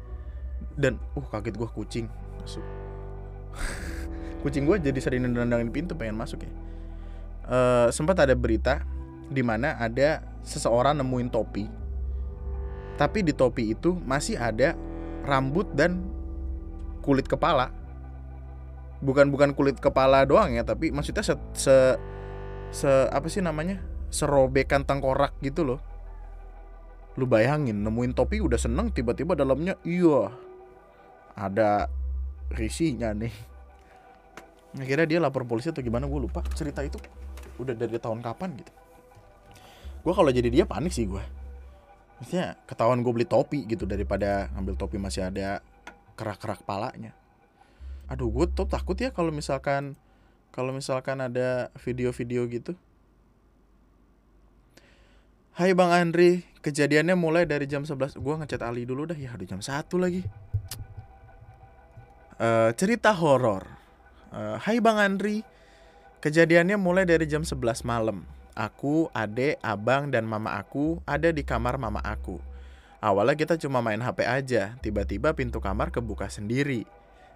Dan 0.78 1.02
uh 1.17 1.26
kaget 1.26 1.58
gue 1.58 1.69
kucing. 1.69 2.06
Masuk. 2.41 2.65
Kucing 4.43 4.67
gue 4.67 4.76
jadi 4.76 4.99
sering 4.99 5.23
nendangin 5.23 5.71
pintu 5.71 5.95
pengen 5.95 6.19
masuk 6.19 6.43
ya. 6.43 6.52
Eh, 7.47 7.88
sempat 7.95 8.19
ada 8.19 8.36
berita 8.36 8.84
di 9.32 9.39
mana 9.39 9.80
ada 9.80 10.21
seseorang 10.43 10.99
nemuin 10.99 11.30
topi. 11.32 11.65
Tapi 12.99 13.23
di 13.26 13.34
topi 13.34 13.73
itu 13.73 13.97
masih 14.04 14.38
ada 14.38 14.78
rambut 15.23 15.71
dan 15.73 16.04
kulit 17.02 17.26
kepala. 17.26 17.71
Bukan 18.99 19.32
bukan 19.32 19.56
kulit 19.56 19.80
kepala 19.80 20.28
doang 20.28 20.56
ya 20.56 20.63
tapi 20.63 20.91
maksudnya 20.91 21.23
se, 21.23 21.36
se, 21.56 21.76
se- 22.71 23.10
apa 23.10 23.28
sih 23.32 23.39
namanya? 23.39 23.80
Serobekan 24.13 24.86
tengkorak 24.86 25.34
gitu 25.41 25.65
loh 25.65 25.92
lu 27.17 27.30
bayangin 27.30 27.86
nemuin 27.86 28.17
topi 28.17 28.41
udah 28.41 28.58
seneng 28.58 28.89
tiba-tiba 28.89 29.38
dalamnya 29.38 29.78
iya 29.86 30.34
ada 31.38 31.89
risinya 32.54 33.13
nih. 33.13 33.34
Akhirnya 34.73 35.06
dia 35.06 35.19
lapor 35.21 35.45
polisi 35.45 35.69
atau 35.69 35.86
gimana 35.86 36.10
gue 36.10 36.17
lupa. 36.17 36.41
Cerita 36.58 36.82
itu 36.82 36.97
udah 37.62 37.78
dari 37.78 37.97
tahun 38.02 38.26
kapan 38.26 38.58
gitu. 38.58 38.71
Gue 40.02 40.13
kalau 40.13 40.34
jadi 40.34 40.49
dia 40.49 40.65
panik 40.65 40.91
sih 40.91 41.06
gue 41.06 41.43
maksudnya 42.23 42.56
ketahuan 42.63 43.04
gue 43.04 43.12
beli 43.12 43.28
topi 43.28 43.67
gitu 43.67 43.84
daripada 43.84 44.47
ngambil 44.56 44.80
topi 44.80 44.95
masih 44.95 45.28
ada 45.28 45.60
kerak-kerak 46.15 46.63
palanya. 46.63 47.12
Aduh 48.08 48.32
gue 48.32 48.47
tuh 48.47 48.63
takut 48.63 48.95
ya 48.95 49.12
kalau 49.12 49.28
misalkan 49.36 49.99
kalau 50.56 50.71
misalkan 50.71 51.19
ada 51.19 51.67
video-video 51.84 52.47
gitu 52.47 52.80
Hai 55.54 55.78
Bang 55.78 55.94
Andri, 55.94 56.42
kejadiannya 56.66 57.13
mulai 57.13 57.46
dari 57.46 57.70
jam 57.70 57.86
11 57.86 58.18
Gue 58.18 58.36
ngechat 58.42 58.66
Ali 58.66 58.89
dulu 58.89 59.06
dah, 59.06 59.13
ya 59.13 59.38
udah 59.38 59.46
jam 59.46 59.62
1 59.62 59.86
lagi. 60.02 60.26
Eh, 62.42 62.72
Cerita 62.74 63.13
horor. 63.13 63.62
Eh, 64.34 64.58
Hai 64.58 64.82
Bang 64.82 64.98
Andri, 64.98 65.46
kejadiannya 66.26 66.74
mulai 66.82 67.06
dari 67.06 67.30
jam 67.30 67.46
11 67.46 67.86
malam. 67.86 68.26
Aku, 68.58 69.13
adek, 69.13 69.62
abang, 69.62 70.10
dan 70.10 70.26
mama 70.26 70.58
aku 70.58 70.98
ada 71.06 71.30
di 71.30 71.46
kamar 71.46 71.78
mama 71.78 72.02
aku. 72.02 72.42
Awalnya 72.98 73.38
kita 73.38 73.54
cuma 73.62 73.78
main 73.86 74.02
HP 74.02 74.26
aja, 74.26 74.74
tiba-tiba 74.82 75.38
pintu 75.38 75.62
kamar 75.62 75.94
kebuka 75.94 76.34
sendiri. 76.34 76.89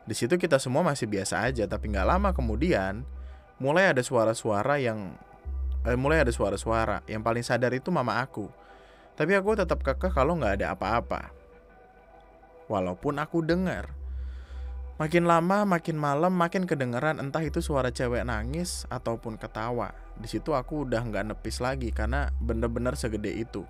Di 0.09 0.17
situ 0.17 0.41
kita 0.41 0.57
semua 0.57 0.81
masih 0.81 1.05
biasa 1.05 1.45
aja, 1.45 1.69
tapi 1.69 1.93
nggak 1.93 2.17
lama 2.17 2.33
kemudian 2.33 3.05
mulai 3.61 3.93
ada 3.93 4.01
suara-suara 4.01 4.81
yang 4.81 5.13
eh, 5.85 5.99
mulai 5.99 6.25
ada 6.25 6.33
suara-suara. 6.33 7.05
Yang 7.05 7.21
paling 7.21 7.43
sadar 7.45 7.71
itu 7.75 7.91
mama 7.93 8.17
aku. 8.23 8.49
Tapi 9.17 9.33
aku 9.37 9.57
tetap 9.57 9.81
kekeh 9.81 10.13
kalau 10.13 10.37
nggak 10.37 10.61
ada 10.61 10.73
apa-apa. 10.73 11.33
Walaupun 12.71 13.17
aku 13.21 13.45
dengar. 13.45 13.97
Makin 14.97 15.29
lama, 15.29 15.61
makin 15.61 15.93
malam, 15.93 16.33
makin 16.33 16.65
kedengeran 16.65 17.21
entah 17.21 17.45
itu 17.45 17.61
suara 17.61 17.93
cewek 17.93 18.25
nangis 18.25 18.89
ataupun 18.89 19.37
ketawa. 19.37 19.93
Di 20.17 20.25
situ 20.25 20.57
aku 20.57 20.89
udah 20.89 21.05
nggak 21.05 21.33
nepis 21.33 21.61
lagi 21.61 21.93
karena 21.93 22.33
bener-bener 22.41 22.97
segede 22.97 23.29
itu. 23.29 23.61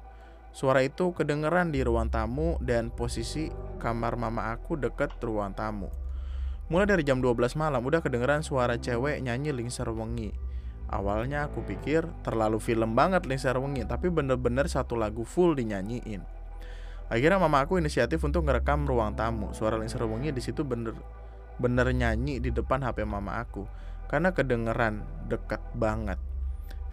Suara 0.56 0.88
itu 0.88 1.12
kedengeran 1.12 1.76
di 1.76 1.84
ruang 1.84 2.08
tamu 2.08 2.56
dan 2.64 2.90
posisi 2.96 3.52
kamar 3.78 4.16
mama 4.16 4.56
aku 4.56 4.80
deket 4.80 5.20
ruang 5.20 5.52
tamu. 5.52 5.92
Mulai 6.72 6.96
dari 6.96 7.04
jam 7.04 7.20
12 7.20 7.60
malam 7.60 7.84
udah 7.84 8.00
kedengeran 8.00 8.44
suara 8.44 8.80
cewek 8.80 9.20
nyanyi 9.20 9.52
Lingser 9.52 9.92
Wengi. 9.92 10.47
Awalnya 10.88 11.52
aku 11.52 11.68
pikir 11.68 12.08
terlalu 12.24 12.64
film 12.64 12.96
banget 12.96 13.28
Lingser 13.28 13.60
Wengi, 13.60 13.84
tapi 13.84 14.08
bener-bener 14.08 14.72
satu 14.72 14.96
lagu 14.96 15.28
full 15.28 15.52
dinyanyiin. 15.60 16.24
Akhirnya 17.08 17.40
mama 17.40 17.64
aku 17.64 17.80
inisiatif 17.80 18.20
untuk 18.24 18.48
ngerekam 18.48 18.88
ruang 18.88 19.16
tamu. 19.16 19.52
Suara 19.52 19.76
Lingser 19.76 20.04
Wengi 20.04 20.32
di 20.32 20.44
situ 20.44 20.64
bener 20.64 20.96
bener 21.58 21.90
nyanyi 21.90 22.38
di 22.38 22.54
depan 22.54 22.86
HP 22.86 23.02
mama 23.04 23.42
aku 23.42 23.66
karena 24.08 24.32
kedengeran 24.32 25.04
deket 25.28 25.60
banget. 25.76 26.20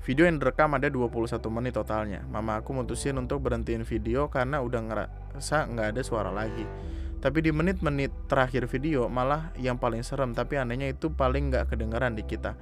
Video 0.04 0.28
yang 0.28 0.36
direkam 0.36 0.76
ada 0.76 0.92
21 0.92 1.40
menit 1.48 1.72
totalnya. 1.80 2.20
Mama 2.28 2.60
aku 2.60 2.76
mutusin 2.76 3.16
untuk 3.16 3.40
berhentiin 3.40 3.88
video 3.88 4.28
karena 4.28 4.60
udah 4.60 4.80
ngerasa 4.84 5.64
nggak 5.70 5.96
ada 5.96 6.02
suara 6.04 6.28
lagi. 6.28 6.66
Tapi 7.24 7.40
di 7.40 7.48
menit-menit 7.48 8.12
terakhir 8.28 8.68
video 8.68 9.08
malah 9.08 9.48
yang 9.56 9.80
paling 9.80 10.04
serem 10.04 10.36
tapi 10.36 10.60
anehnya 10.60 10.92
itu 10.92 11.08
paling 11.08 11.48
nggak 11.48 11.72
kedengeran 11.72 12.12
di 12.12 12.22
kita. 12.28 12.52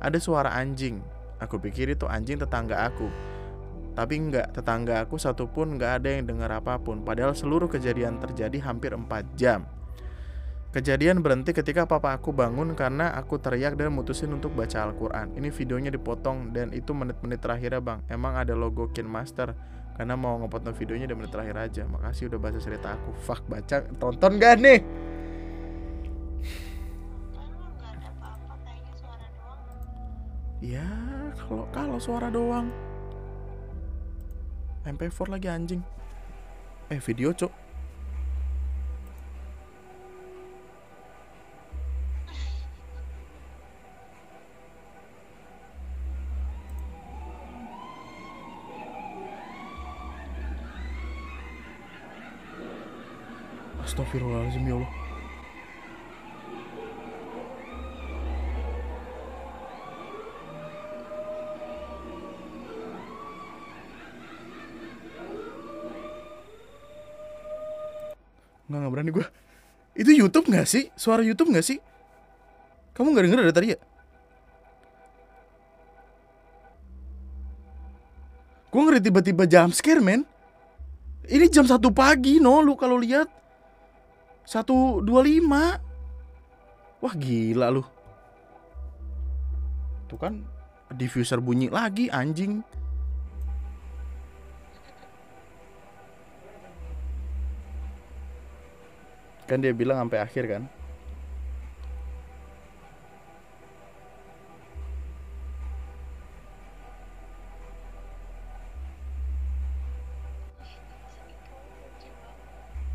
Ada 0.00 0.18
suara 0.22 0.50
anjing. 0.54 1.02
Aku 1.42 1.58
pikir 1.58 1.92
itu 1.92 2.06
anjing 2.06 2.38
tetangga 2.40 2.86
aku. 2.86 3.10
Tapi 3.94 4.14
nggak, 4.18 4.58
tetangga 4.58 5.06
aku 5.06 5.18
satupun 5.20 5.78
nggak 5.78 6.02
ada 6.02 6.08
yang 6.18 6.26
dengar 6.26 6.50
apa 6.50 6.78
pun. 6.82 7.06
Padahal 7.06 7.34
seluruh 7.34 7.70
kejadian 7.70 8.18
terjadi 8.18 8.58
hampir 8.66 8.90
4 8.90 9.06
jam. 9.38 9.62
Kejadian 10.74 11.22
berhenti 11.22 11.54
ketika 11.54 11.86
papa 11.86 12.18
aku 12.18 12.34
bangun 12.34 12.74
karena 12.74 13.14
aku 13.14 13.38
teriak 13.38 13.78
dan 13.78 13.94
mutusin 13.94 14.34
untuk 14.34 14.58
baca 14.58 14.82
Al-Quran. 14.82 15.30
Ini 15.38 15.54
videonya 15.54 15.94
dipotong 15.94 16.50
dan 16.50 16.74
itu 16.74 16.90
menit-menit 16.90 17.38
terakhirnya 17.38 17.78
bang. 17.78 18.02
Emang 18.10 18.34
ada 18.34 18.58
logo 18.58 18.90
Kin 18.90 19.06
Master 19.06 19.54
karena 19.94 20.18
mau 20.18 20.34
ngepotong 20.42 20.74
videonya 20.74 21.06
di 21.06 21.14
menit 21.14 21.30
terakhir 21.30 21.54
aja. 21.62 21.86
Makasih 21.86 22.26
udah 22.26 22.40
baca 22.42 22.58
cerita 22.58 22.90
aku. 22.90 23.14
Fuck 23.22 23.46
baca, 23.46 23.86
tonton 24.02 24.42
gak 24.42 24.58
nih? 24.58 24.82
Ya 30.64 30.80
kalau 31.36 31.68
kalau 31.76 32.00
suara 32.00 32.32
doang. 32.32 32.72
MP4 34.88 35.28
lagi 35.28 35.48
anjing. 35.52 35.84
Eh 36.88 36.96
video 37.04 37.36
cok. 37.36 37.52
Astagfirullahaladzim 53.84 54.64
ya 54.64 54.80
Allah 54.80 55.03
berani 68.94 69.10
gue 69.10 69.26
Itu 69.98 70.14
Youtube 70.14 70.46
nggak 70.46 70.66
sih? 70.70 70.86
Suara 70.94 71.26
Youtube 71.26 71.50
nggak 71.50 71.66
sih? 71.66 71.82
Kamu 72.94 73.10
nggak 73.10 73.24
denger 73.26 73.38
dari 73.42 73.54
tadi 73.54 73.68
ya? 73.74 73.78
Gue 78.70 78.82
ngeri 78.82 79.02
tiba-tiba 79.02 79.46
jam 79.50 79.74
scare 79.74 79.98
men 79.98 80.22
Ini 81.26 81.46
jam 81.50 81.66
1 81.66 81.78
pagi 81.90 82.38
no 82.38 82.62
Lu 82.62 82.78
kalau 82.78 82.98
lihat 82.98 83.26
125 84.46 85.02
Wah 87.02 87.14
gila 87.18 87.70
lu 87.74 87.82
Tuh 90.06 90.18
kan 90.18 90.42
Diffuser 90.94 91.42
bunyi 91.42 91.66
lagi 91.70 92.06
anjing 92.06 92.62
Kan 99.44 99.60
dia 99.60 99.76
bilang 99.76 100.00
sampai 100.00 100.24
akhir 100.24 100.44
kan 100.48 100.64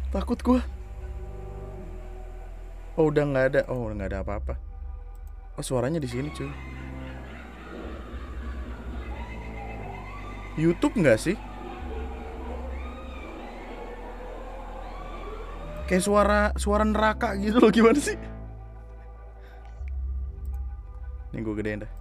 Takut 0.10 0.42
gua 0.42 0.62
Oh 3.00 3.08
udah 3.08 3.24
nggak 3.24 3.46
ada, 3.56 3.62
oh 3.72 3.96
nggak 3.96 4.12
ada 4.12 4.20
apa-apa. 4.20 4.60
Oh 5.56 5.64
suaranya 5.64 6.04
di 6.04 6.10
sini 6.12 6.28
cuy. 6.36 6.52
YouTube 10.60 11.00
nggak 11.00 11.16
sih? 11.16 11.40
Kayak 15.90 16.06
suara 16.06 16.42
suara 16.54 16.86
neraka 16.86 17.34
gitu 17.42 17.58
loh 17.58 17.74
gimana 17.74 17.98
sih? 17.98 18.14
Nih 21.34 21.42
gue 21.42 21.54
gedein 21.58 21.82
dah. 21.82 21.92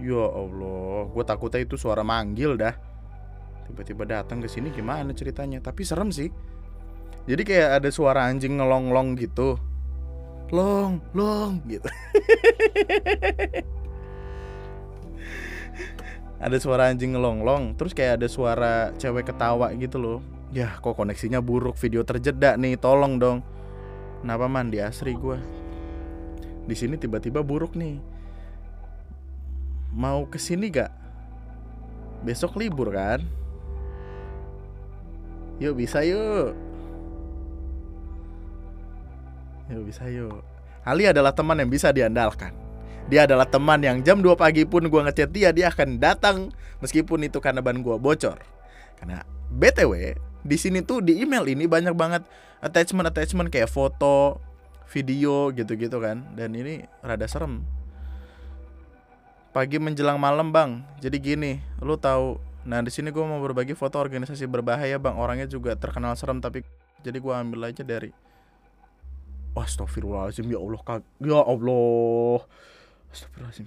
Ya 0.00 0.24
Allah, 0.32 1.12
gue 1.12 1.24
takutnya 1.28 1.60
itu 1.60 1.76
suara 1.76 2.00
manggil 2.00 2.56
dah. 2.56 2.72
Tiba-tiba 3.68 4.08
datang 4.08 4.40
ke 4.40 4.48
sini 4.48 4.72
gimana 4.72 5.12
ceritanya? 5.12 5.60
Tapi 5.60 5.84
serem 5.84 6.08
sih. 6.08 6.32
Jadi 7.28 7.42
kayak 7.44 7.84
ada 7.84 7.88
suara 7.92 8.24
anjing 8.32 8.56
ngelong-long 8.56 9.12
gitu. 9.20 9.60
Long 10.52 11.00
long 11.16 11.64
gitu 11.64 11.88
ada 16.42 16.58
suara 16.58 16.90
anjing 16.90 17.14
ngelonglong 17.14 17.78
terus 17.78 17.94
kayak 17.94 18.18
ada 18.18 18.26
suara 18.26 18.90
cewek 18.98 19.30
ketawa 19.30 19.70
gitu 19.78 20.02
loh. 20.02 20.18
Ya 20.50 20.74
kok 20.82 20.98
koneksinya 20.98 21.38
buruk 21.38 21.78
video 21.78 22.02
terjeda 22.02 22.58
nih 22.58 22.74
tolong 22.74 23.16
dong. 23.16 23.46
Kenapa 24.20 24.50
man? 24.50 24.68
Di 24.68 24.82
asri 24.82 25.14
gue 25.14 25.38
di 26.66 26.74
sini 26.74 26.98
tiba-tiba 26.98 27.46
buruk 27.46 27.78
nih. 27.78 28.02
Mau 29.94 30.26
ke 30.26 30.38
sini 30.40 30.66
gak? 30.66 30.90
Besok 32.26 32.58
libur 32.58 32.90
kan? 32.90 33.22
Yuk 35.62 35.78
bisa 35.78 36.02
yuk. 36.02 36.58
Yuk 39.70 39.82
bisa 39.86 40.10
yuk. 40.10 40.42
Ali 40.82 41.06
adalah 41.06 41.30
teman 41.30 41.54
yang 41.62 41.70
bisa 41.70 41.94
diandalkan 41.94 42.50
dia 43.10 43.26
adalah 43.26 43.46
teman 43.46 43.82
yang 43.82 44.00
jam 44.02 44.22
2 44.22 44.34
pagi 44.38 44.62
pun 44.66 44.86
gua 44.86 45.06
ngechat 45.10 45.30
dia 45.34 45.50
Dia 45.50 45.70
akan 45.74 45.98
datang 45.98 46.36
meskipun 46.78 47.26
itu 47.26 47.38
karena 47.42 47.62
ban 47.62 47.80
gua 47.82 47.98
bocor. 47.98 48.38
Karena 48.98 49.26
BTW 49.52 50.16
di 50.42 50.56
sini 50.58 50.82
tuh 50.82 51.02
di 51.02 51.22
email 51.22 51.46
ini 51.46 51.70
banyak 51.70 51.94
banget 51.94 52.22
attachment-attachment 52.62 53.50
kayak 53.50 53.70
foto, 53.70 54.38
video 54.90 55.50
gitu-gitu 55.50 55.98
kan. 55.98 56.22
Dan 56.34 56.54
ini 56.54 56.86
rada 57.02 57.26
serem. 57.26 57.62
Pagi 59.52 59.76
menjelang 59.76 60.16
malam 60.16 60.48
bang. 60.48 60.80
Jadi 61.02 61.16
gini, 61.20 61.52
lu 61.82 61.98
tahu 61.98 62.40
Nah 62.62 62.78
di 62.78 62.94
sini 62.94 63.10
gue 63.10 63.24
mau 63.26 63.42
berbagi 63.42 63.74
foto 63.74 63.98
organisasi 63.98 64.46
berbahaya 64.46 64.94
bang. 65.02 65.18
Orangnya 65.18 65.50
juga 65.50 65.74
terkenal 65.74 66.14
serem 66.14 66.38
tapi 66.38 66.62
Jadi 67.02 67.18
gua 67.18 67.42
ambil 67.42 67.66
aja 67.66 67.82
dari 67.82 68.14
Astagfirullahaladzim 69.58 70.46
ya 70.48 70.58
Allah 70.62 70.80
kag- 70.86 71.10
Ya 71.18 71.42
Allah 71.42 72.46
Astagfirullahaladzim 73.12 73.66